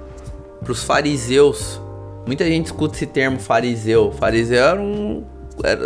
para 0.63 0.71
os 0.71 0.85
fariseus. 0.85 1.81
Muita 2.25 2.45
gente 2.47 2.67
escuta 2.67 2.95
esse 2.95 3.07
termo 3.07 3.41
fariseu. 3.41 4.13
Fariseu 4.13 4.65
eram, 4.65 5.27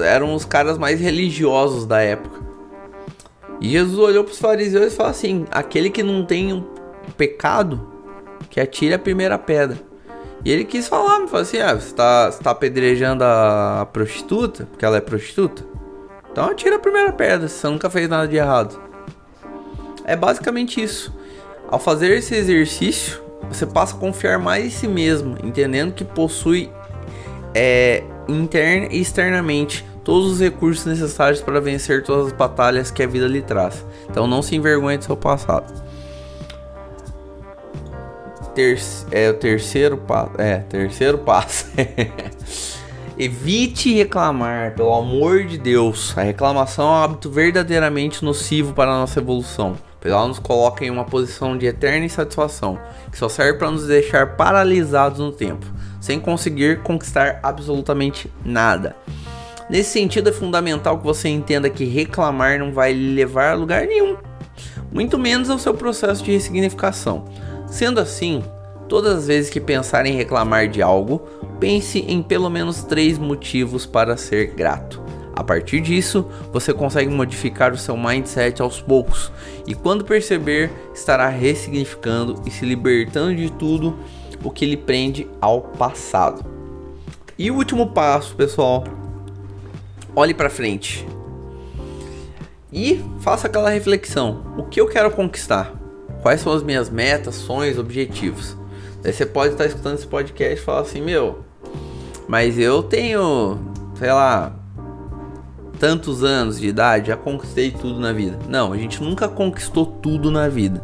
eram 0.04 0.34
os 0.34 0.44
caras 0.44 0.76
mais 0.76 1.00
religiosos 1.00 1.86
da 1.86 2.00
época. 2.00 2.46
E 3.60 3.70
Jesus 3.70 3.98
olhou 3.98 4.22
para 4.22 4.32
os 4.32 4.38
fariseus 4.38 4.92
e 4.92 4.96
falou 4.96 5.10
assim: 5.10 5.46
aquele 5.50 5.90
que 5.90 6.02
não 6.02 6.24
tem 6.24 6.52
um 6.52 6.62
pecado, 7.16 7.88
que 8.50 8.60
atire 8.60 8.94
a 8.94 8.98
primeira 8.98 9.38
pedra. 9.38 9.87
E 10.44 10.50
ele 10.52 10.64
quis 10.64 10.86
falar, 10.86 11.20
me 11.20 11.26
falou 11.26 11.42
assim: 11.42 11.58
ah, 11.58 11.74
você 11.74 11.94
tá, 11.94 12.30
você 12.30 12.42
tá 12.42 12.50
apedrejando 12.50 13.24
a 13.24 13.86
prostituta, 13.92 14.66
porque 14.66 14.84
ela 14.84 14.96
é 14.96 15.00
prostituta? 15.00 15.64
Então 16.30 16.48
atira 16.48 16.76
a 16.76 16.78
primeira 16.78 17.12
pedra, 17.12 17.48
você 17.48 17.66
nunca 17.66 17.90
fez 17.90 18.08
nada 18.08 18.28
de 18.28 18.36
errado. 18.36 18.80
É 20.04 20.14
basicamente 20.14 20.82
isso. 20.82 21.12
Ao 21.68 21.78
fazer 21.78 22.16
esse 22.16 22.34
exercício, 22.34 23.20
você 23.48 23.66
passa 23.66 23.96
a 23.96 23.98
confiar 23.98 24.38
mais 24.38 24.64
em 24.64 24.70
si 24.70 24.88
mesmo, 24.88 25.36
entendendo 25.42 25.92
que 25.92 26.04
possui 26.04 26.70
é, 27.54 28.04
interna 28.28 28.88
e 28.90 29.00
externamente 29.00 29.84
todos 30.04 30.32
os 30.32 30.40
recursos 30.40 30.86
necessários 30.86 31.42
para 31.42 31.60
vencer 31.60 32.02
todas 32.02 32.28
as 32.28 32.32
batalhas 32.32 32.90
que 32.90 33.02
a 33.02 33.06
vida 33.06 33.26
lhe 33.26 33.42
traz. 33.42 33.84
Então 34.08 34.26
não 34.26 34.40
se 34.40 34.56
envergonhe 34.56 34.96
do 34.96 35.04
seu 35.04 35.16
passado 35.16 35.87
ter, 38.58 38.80
é 39.12 39.30
o 39.30 39.34
terceiro 39.34 39.96
passo. 39.96 40.32
É, 40.36 40.58
terceiro 40.58 41.18
passo. 41.18 41.66
Evite 43.16 43.94
reclamar, 43.94 44.74
pelo 44.74 44.92
amor 44.92 45.44
de 45.44 45.56
Deus. 45.56 46.16
A 46.16 46.22
reclamação 46.22 46.88
é 46.88 46.90
um 46.90 47.02
hábito 47.04 47.30
verdadeiramente 47.30 48.24
nocivo 48.24 48.72
para 48.72 48.90
a 48.90 48.98
nossa 48.98 49.20
evolução, 49.20 49.76
ela 50.04 50.26
nos 50.26 50.38
coloca 50.38 50.84
em 50.84 50.90
uma 50.90 51.04
posição 51.04 51.58
de 51.58 51.66
eterna 51.66 52.06
insatisfação, 52.06 52.78
que 53.10 53.18
só 53.18 53.28
serve 53.28 53.58
para 53.58 53.70
nos 53.70 53.86
deixar 53.86 54.36
paralisados 54.36 55.18
no 55.18 55.32
tempo, 55.32 55.66
sem 56.00 56.20
conseguir 56.20 56.82
conquistar 56.82 57.40
absolutamente 57.42 58.30
nada. 58.44 58.96
Nesse 59.68 59.90
sentido, 59.90 60.30
é 60.30 60.32
fundamental 60.32 60.98
que 60.98 61.04
você 61.04 61.28
entenda 61.28 61.68
que 61.68 61.84
reclamar 61.84 62.58
não 62.58 62.72
vai 62.72 62.92
lhe 62.92 63.14
levar 63.14 63.50
a 63.50 63.54
lugar 63.54 63.86
nenhum, 63.86 64.16
muito 64.92 65.18
menos 65.18 65.50
ao 65.50 65.58
seu 65.58 65.74
processo 65.74 66.22
de 66.22 66.30
ressignificação. 66.30 67.24
Sendo 67.70 68.00
assim, 68.00 68.42
todas 68.88 69.18
as 69.18 69.26
vezes 69.26 69.50
que 69.50 69.60
pensar 69.60 70.06
em 70.06 70.14
reclamar 70.14 70.68
de 70.68 70.80
algo, 70.80 71.20
pense 71.60 72.00
em 72.00 72.22
pelo 72.22 72.48
menos 72.48 72.82
três 72.82 73.18
motivos 73.18 73.84
para 73.84 74.16
ser 74.16 74.54
grato. 74.54 75.02
A 75.36 75.44
partir 75.44 75.80
disso, 75.80 76.26
você 76.52 76.74
consegue 76.74 77.10
modificar 77.10 77.72
o 77.72 77.78
seu 77.78 77.96
mindset 77.96 78.60
aos 78.60 78.80
poucos 78.80 79.30
e, 79.68 79.74
quando 79.74 80.04
perceber, 80.04 80.70
estará 80.92 81.28
ressignificando 81.28 82.42
e 82.44 82.50
se 82.50 82.64
libertando 82.64 83.36
de 83.36 83.52
tudo 83.52 83.96
o 84.42 84.50
que 84.50 84.66
lhe 84.66 84.76
prende 84.76 85.28
ao 85.40 85.60
passado. 85.60 86.44
E 87.38 87.52
o 87.52 87.54
último 87.54 87.90
passo, 87.90 88.34
pessoal, 88.34 88.82
olhe 90.16 90.34
para 90.34 90.50
frente 90.50 91.06
e 92.72 93.00
faça 93.20 93.46
aquela 93.46 93.70
reflexão: 93.70 94.42
o 94.58 94.64
que 94.64 94.80
eu 94.80 94.88
quero 94.88 95.10
conquistar? 95.12 95.77
Quais 96.22 96.40
são 96.40 96.52
as 96.52 96.62
minhas 96.62 96.90
metas, 96.90 97.34
sonhos, 97.36 97.78
objetivos? 97.78 98.56
Daí 99.02 99.12
você 99.12 99.24
pode 99.24 99.52
estar 99.52 99.66
escutando 99.66 99.94
esse 99.94 100.06
podcast 100.06 100.60
e 100.60 100.64
falar 100.64 100.80
assim: 100.80 101.00
meu, 101.00 101.40
mas 102.26 102.58
eu 102.58 102.82
tenho, 102.82 103.58
sei 103.98 104.12
lá, 104.12 104.54
tantos 105.78 106.24
anos 106.24 106.58
de 106.58 106.68
idade, 106.68 107.08
já 107.08 107.16
conquistei 107.16 107.70
tudo 107.70 108.00
na 108.00 108.12
vida. 108.12 108.38
Não, 108.48 108.72
a 108.72 108.76
gente 108.76 109.02
nunca 109.02 109.28
conquistou 109.28 109.86
tudo 109.86 110.30
na 110.30 110.48
vida. 110.48 110.82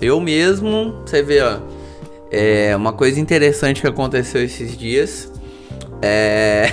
Eu 0.00 0.20
mesmo, 0.20 1.02
você 1.04 1.22
vê, 1.22 1.42
ó, 1.42 1.58
é 2.30 2.74
uma 2.76 2.92
coisa 2.92 3.18
interessante 3.18 3.80
que 3.80 3.86
aconteceu 3.86 4.42
esses 4.42 4.76
dias. 4.76 5.32
É. 6.00 6.72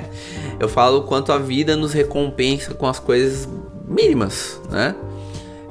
eu 0.58 0.68
falo 0.68 1.02
quanto 1.02 1.32
a 1.32 1.38
vida 1.38 1.76
nos 1.76 1.92
recompensa 1.92 2.72
com 2.74 2.86
as 2.86 2.98
coisas 2.98 3.48
mínimas, 3.86 4.60
né? 4.70 4.94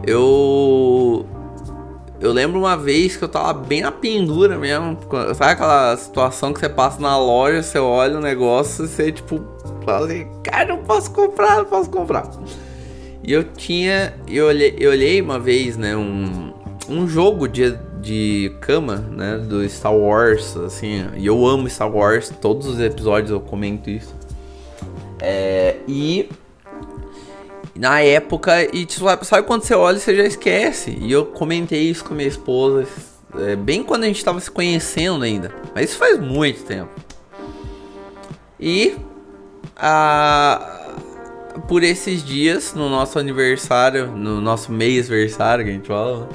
Eu 0.05 1.25
eu 2.21 2.31
lembro 2.31 2.59
uma 2.59 2.77
vez 2.77 3.17
que 3.17 3.23
eu 3.23 3.27
tava 3.27 3.51
bem 3.51 3.81
na 3.81 3.91
pendura 3.91 4.55
mesmo. 4.55 4.95
Sabe 5.33 5.53
aquela 5.53 5.97
situação 5.97 6.53
que 6.53 6.59
você 6.59 6.69
passa 6.69 7.01
na 7.01 7.17
loja, 7.17 7.63
você 7.63 7.79
olha 7.79 8.19
o 8.19 8.21
negócio 8.21 8.85
e 8.85 8.87
você, 8.87 9.11
tipo, 9.11 9.41
fala 9.83 10.05
assim, 10.05 10.27
cara, 10.43 10.75
não 10.75 10.83
posso 10.83 11.09
comprar, 11.11 11.57
não 11.57 11.65
posso 11.65 11.89
comprar. 11.89 12.29
E 13.23 13.33
eu 13.33 13.43
tinha. 13.43 14.13
Eu 14.27 14.45
olhei, 14.45 14.75
eu 14.77 14.91
olhei 14.91 15.19
uma 15.19 15.39
vez, 15.39 15.75
né, 15.75 15.97
um, 15.97 16.53
um 16.87 17.07
jogo 17.07 17.47
de, 17.47 17.75
de 17.99 18.55
cama, 18.61 18.97
né, 18.97 19.39
do 19.39 19.67
Star 19.67 19.95
Wars, 19.95 20.55
assim, 20.57 21.07
e 21.17 21.25
eu 21.25 21.43
amo 21.45 21.67
Star 21.67 21.91
Wars, 21.91 22.31
todos 22.39 22.67
os 22.67 22.79
episódios 22.79 23.31
eu 23.31 23.39
comento 23.39 23.89
isso. 23.89 24.13
É, 25.19 25.77
e 25.87 26.29
na 27.75 28.01
época, 28.01 28.63
e 28.75 28.85
tipo, 28.85 29.05
sabe 29.23 29.47
quando 29.47 29.63
você 29.63 29.73
olha 29.73 29.97
e 29.97 29.99
você 29.99 30.15
já 30.15 30.23
esquece? 30.23 30.97
E 30.99 31.11
eu 31.11 31.25
comentei 31.25 31.81
isso 31.83 32.03
com 32.03 32.13
minha 32.13 32.27
esposa, 32.27 32.85
é, 33.39 33.55
bem 33.55 33.83
quando 33.83 34.03
a 34.03 34.07
gente 34.07 34.23
tava 34.23 34.39
se 34.39 34.51
conhecendo 34.51 35.23
ainda. 35.23 35.53
Mas 35.73 35.91
isso 35.91 35.97
faz 35.97 36.19
muito 36.19 36.63
tempo. 36.63 36.89
E 38.59 38.95
a, 39.75 40.95
por 41.67 41.81
esses 41.81 42.23
dias, 42.23 42.73
no 42.75 42.89
nosso 42.89 43.17
aniversário, 43.17 44.07
no 44.07 44.41
nosso 44.41 44.71
mês 44.71 45.09
aniversário 45.09 45.63
que 45.63 45.71
a 45.71 45.73
gente 45.73 45.87
fala, 45.87 46.29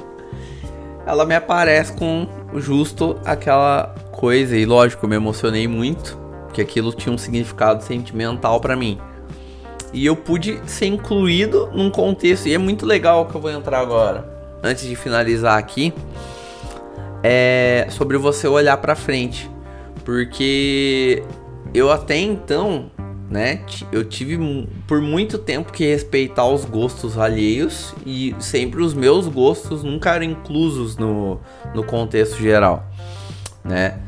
ela 1.05 1.25
me 1.25 1.35
aparece 1.35 1.93
com 1.93 2.27
justo 2.55 3.15
aquela 3.23 3.95
coisa. 4.11 4.57
E 4.57 4.65
lógico, 4.65 5.05
eu 5.05 5.09
me 5.09 5.15
emocionei 5.15 5.67
muito, 5.67 6.17
porque 6.45 6.61
aquilo 6.61 6.91
tinha 6.91 7.13
um 7.13 7.17
significado 7.17 7.83
sentimental 7.83 8.59
para 8.59 8.75
mim 8.75 8.99
e 9.93 10.05
eu 10.05 10.15
pude 10.15 10.59
ser 10.65 10.87
incluído 10.87 11.69
num 11.73 11.89
contexto. 11.89 12.47
E 12.47 12.53
é 12.53 12.57
muito 12.57 12.85
legal 12.85 13.25
que 13.25 13.35
eu 13.35 13.41
vou 13.41 13.51
entrar 13.51 13.79
agora, 13.79 14.27
antes 14.63 14.87
de 14.87 14.95
finalizar 14.95 15.57
aqui, 15.57 15.93
é 17.23 17.87
sobre 17.89 18.17
você 18.17 18.47
olhar 18.47 18.77
para 18.77 18.95
frente, 18.95 19.49
porque 20.03 21.23
eu 21.73 21.91
até 21.91 22.17
então, 22.17 22.91
né, 23.29 23.61
eu 23.91 24.03
tive 24.03 24.37
por 24.87 25.01
muito 25.01 25.37
tempo 25.37 25.71
que 25.71 25.85
respeitar 25.85 26.45
os 26.45 26.63
gostos 26.63 27.17
alheios 27.17 27.93
e 28.05 28.35
sempre 28.39 28.81
os 28.81 28.93
meus 28.93 29.27
gostos 29.27 29.83
nunca 29.83 30.15
eram 30.15 30.25
inclusos 30.25 30.95
no, 30.95 31.39
no 31.73 31.83
contexto 31.83 32.37
geral, 32.37 32.85
né? 33.63 33.99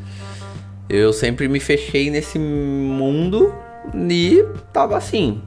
Eu 0.87 1.13
sempre 1.13 1.47
me 1.47 1.59
fechei 1.59 2.09
nesse 2.09 2.39
mundo 2.39 3.53
e 3.93 4.43
tava 4.73 4.97
assim, 4.97 5.39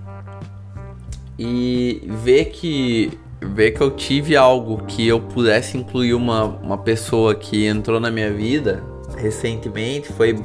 e 1.38 2.03
ver 2.07 2.47
que 2.47 3.18
ver 3.40 3.73
que 3.73 3.81
eu 3.81 3.90
tive 3.90 4.37
algo 4.37 4.85
que 4.87 5.07
eu 5.07 5.21
pudesse 5.21 5.77
incluir 5.77 6.14
uma, 6.14 6.45
uma 6.45 6.79
pessoa 6.79 7.35
que 7.35 7.66
entrou 7.66 7.99
na 7.99 8.11
minha 8.11 8.33
vida 8.33 8.83
recentemente 9.16 10.12
foi, 10.12 10.38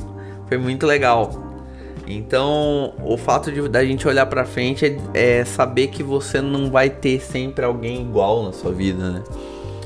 foi 0.48 0.58
muito 0.58 0.86
legal. 0.86 1.46
Então, 2.08 2.94
o 3.04 3.18
fato 3.18 3.52
de 3.52 3.68
da 3.68 3.84
gente 3.84 4.08
olhar 4.08 4.26
para 4.26 4.46
frente 4.46 4.86
é, 4.86 5.40
é, 5.40 5.46
saber 5.46 5.88
que 5.88 6.02
você 6.02 6.42
não 6.42 6.72
vai 6.72 6.90
ter 6.90 7.20
sempre 7.22 7.66
alguém 7.66 8.02
igual 8.02 8.44
na 8.44 8.54
sua 8.54 8.72
vida, 8.72 9.12
né? 9.12 9.24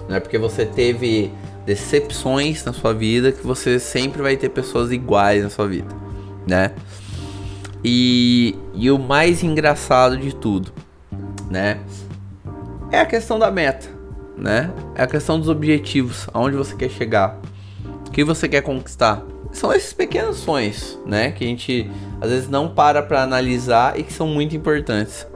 Não 0.08 0.16
é 0.16 0.20
porque 0.20 0.38
você 0.38 0.66
teve 0.66 1.32
decepções 1.66 2.64
na 2.64 2.74
sua 2.74 2.94
vida 2.94 3.32
que 3.32 3.46
você 3.46 3.80
sempre 3.80 4.22
vai 4.22 4.38
ter 4.38 4.50
pessoas 4.50 4.92
iguais 4.92 5.44
na 5.44 5.50
sua 5.50 5.68
vida, 5.68 5.94
né? 6.46 6.72
E, 7.84 8.56
e 8.76 8.92
o 8.92 9.00
mais 9.00 9.44
engraçado 9.44 10.16
de 10.16 10.36
tudo 10.36 10.72
né? 11.52 11.80
É 12.90 13.00
a 13.00 13.06
questão 13.06 13.38
da 13.38 13.52
meta, 13.52 13.88
né? 14.38 14.72
É 14.96 15.04
a 15.04 15.08
questão 15.08 15.38
dos 15.38 15.50
objetivos, 15.50 16.28
aonde 16.34 16.56
você 16.56 16.76
quer 16.76 16.90
chegar, 16.90 17.38
o 18.08 18.12
que 18.12 18.24
você 18.24 18.48
quer 18.48 18.62
conquistar. 18.62 19.22
São 19.52 19.74
esses 19.74 19.92
pequenos 19.92 20.38
sonhos, 20.38 20.98
né? 21.06 21.32
Que 21.32 21.44
a 21.44 21.48
gente 21.48 21.92
às 22.22 22.30
vezes 22.30 22.50
não 22.50 22.70
para 22.70 23.04
para 23.04 23.22
analisar 23.22 24.00
e 24.00 24.04
que 24.04 24.14
são 24.14 24.28
muito 24.28 24.56
importantes. 24.56 25.28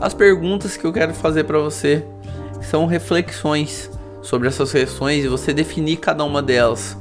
As 0.00 0.14
perguntas 0.14 0.76
que 0.76 0.84
eu 0.84 0.92
quero 0.92 1.12
fazer 1.12 1.44
para 1.44 1.58
você 1.58 2.04
são 2.62 2.86
reflexões 2.86 3.90
sobre 4.22 4.48
essas 4.48 4.72
questões 4.72 5.24
e 5.24 5.28
você 5.28 5.52
definir 5.52 5.96
cada 5.96 6.24
uma 6.24 6.40
delas 6.40 6.96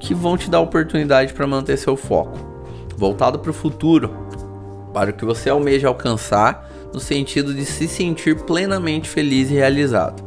que 0.00 0.14
vão 0.14 0.36
te 0.36 0.50
dar 0.50 0.60
oportunidade 0.60 1.32
para 1.32 1.46
manter 1.46 1.76
seu 1.76 1.96
foco 1.96 2.56
voltado 2.96 3.38
para 3.38 3.50
o 3.50 3.54
futuro, 3.54 4.10
para 4.92 5.10
o 5.10 5.12
que 5.12 5.24
você 5.24 5.50
almeja 5.50 5.88
alcançar 5.88 6.65
no 6.96 7.00
sentido 7.00 7.52
de 7.52 7.66
se 7.66 7.86
sentir 7.86 8.34
plenamente 8.44 9.06
feliz 9.06 9.50
e 9.50 9.52
realizado, 9.52 10.24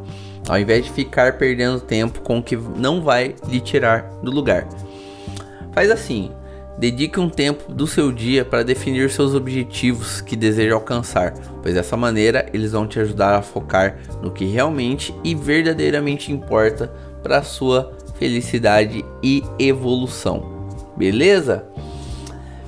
ao 0.47 0.60
invés 0.60 0.86
de 0.86 0.91
ficar 0.91 1.36
perdendo 1.36 1.79
tempo 1.79 2.21
com 2.21 2.38
o 2.38 2.43
que 2.43 2.55
não 2.55 3.01
vai 3.01 3.36
lhe 3.47 3.60
tirar 3.60 4.01
do 4.21 4.29
lugar. 4.29 4.69
Faz 5.73 5.89
assim: 5.89 6.29
dedique 6.77 7.19
um 7.19 7.27
tempo 7.27 7.73
do 7.73 7.88
seu 7.88 8.12
dia 8.12 8.45
para 8.45 8.62
definir 8.62 9.10
seus 9.10 9.34
objetivos 9.34 10.21
que 10.21 10.36
deseja 10.36 10.75
alcançar, 10.75 11.34
pois 11.63 11.73
dessa 11.73 11.97
maneira 11.97 12.47
eles 12.53 12.73
vão 12.73 12.86
te 12.86 12.99
ajudar 12.99 13.34
a 13.34 13.41
focar 13.41 13.97
no 14.21 14.29
que 14.29 14.45
realmente 14.45 15.12
e 15.23 15.34
verdadeiramente 15.34 16.32
importa 16.32 16.93
para 17.23 17.39
a 17.39 17.43
sua 17.43 17.97
felicidade 18.19 19.03
e 19.23 19.43
evolução. 19.58 20.67
Beleza? 20.95 21.65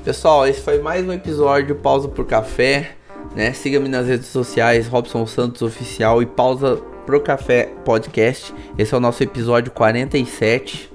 Pessoal, 0.03 0.47
esse 0.47 0.61
foi 0.61 0.81
mais 0.81 1.07
um 1.07 1.13
episódio 1.13 1.75
Pausa 1.75 2.07
por 2.07 2.25
Café 2.25 2.95
né? 3.35 3.53
Siga-me 3.53 3.87
nas 3.87 4.07
redes 4.07 4.27
sociais, 4.27 4.87
Robson 4.87 5.25
Santos 5.25 5.61
Oficial 5.61 6.21
e 6.21 6.25
pausa 6.25 6.81
pro 7.05 7.21
café 7.21 7.73
podcast. 7.83 8.53
Esse 8.77 8.93
é 8.93 8.97
o 8.97 8.99
nosso 8.99 9.23
episódio 9.23 9.71
47. 9.71 10.91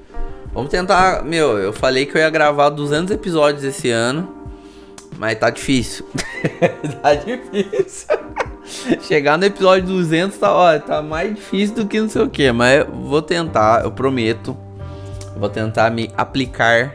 Vamos 0.53 0.71
tentar, 0.71 1.23
meu, 1.25 1.59
eu 1.59 1.73
falei 1.73 2.07
que 2.07 2.17
eu 2.17 2.21
ia 2.21 2.31
gravar 2.31 2.71
200 2.71 3.11
episódios 3.11 3.63
esse 3.63 3.91
ano, 3.91 4.35
mas 5.19 5.39
tá 5.39 5.51
difícil. 5.51 6.07
tá 7.03 7.15
difícil. 7.15 8.09
Chegar 9.03 9.39
no 9.39 9.45
episódio 9.45 9.87
200 9.87 10.37
tá, 10.39 10.53
ó, 10.53 10.79
tá 10.79 11.03
mais 11.03 11.35
difícil 11.35 11.77
do 11.77 11.87
que 11.87 12.01
não 12.01 12.09
sei 12.09 12.23
o 12.23 12.29
que, 12.29 12.51
mas 12.53 12.81
eu 12.81 12.93
vou 12.93 13.23
tentar, 13.23 13.85
eu 13.85 13.93
prometo. 13.93 14.57
Vou 15.37 15.51
tentar 15.51 15.91
me 15.91 16.11
aplicar 16.17 16.95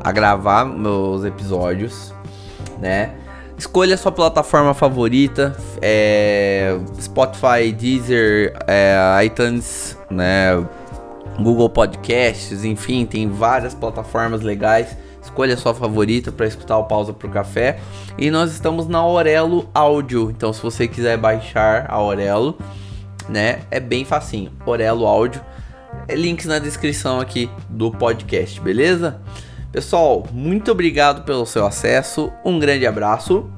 a 0.00 0.12
gravar 0.12 0.64
meus 0.64 1.24
episódios, 1.24 2.14
né? 2.80 3.21
Escolha 3.56 3.96
sua 3.96 4.10
plataforma 4.10 4.74
favorita, 4.74 5.56
é, 5.80 6.76
Spotify, 7.00 7.70
Deezer, 7.72 8.54
é, 8.66 9.24
iTunes, 9.24 9.96
né, 10.10 10.66
Google 11.38 11.68
Podcasts, 11.68 12.64
enfim, 12.64 13.06
tem 13.06 13.28
várias 13.28 13.74
plataformas 13.74 14.42
legais. 14.42 14.96
Escolha 15.22 15.56
sua 15.56 15.72
favorita 15.72 16.32
para 16.32 16.46
escutar 16.46 16.76
o 16.78 16.84
Pausa 16.84 17.12
pro 17.12 17.28
Café. 17.28 17.78
E 18.18 18.30
nós 18.30 18.50
estamos 18.50 18.88
na 18.88 18.98
Aurelo 18.98 19.68
Áudio, 19.72 20.30
então 20.30 20.52
se 20.52 20.60
você 20.60 20.88
quiser 20.88 21.16
baixar 21.16 21.86
a 21.88 21.94
Aurelo, 21.94 22.58
né, 23.28 23.60
é 23.70 23.78
bem 23.78 24.04
facinho. 24.04 24.50
Aurelo 24.66 25.06
Áudio, 25.06 25.40
é 26.08 26.14
links 26.16 26.46
na 26.46 26.58
descrição 26.58 27.20
aqui 27.20 27.48
do 27.68 27.90
podcast, 27.90 28.60
beleza? 28.60 29.20
Pessoal, 29.72 30.28
muito 30.30 30.70
obrigado 30.70 31.24
pelo 31.24 31.46
seu 31.46 31.64
acesso. 31.64 32.30
Um 32.44 32.58
grande 32.58 32.86
abraço. 32.86 33.50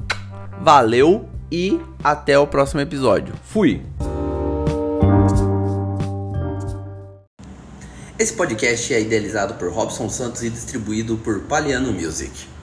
Valeu 0.61 1.29
e 1.51 1.81
até 2.05 2.39
o 2.39 2.47
próximo 2.47 2.81
episódio. 2.81 3.35
Fui. 3.43 3.83
Esse 8.17 8.33
podcast 8.35 8.95
é 8.95 9.01
idealizado 9.01 9.55
por 9.55 9.73
Robson 9.73 10.09
Santos 10.09 10.45
e 10.45 10.51
distribuído 10.51 11.17
por 11.17 11.41
Paliano 11.41 11.93
Music. 11.93 12.54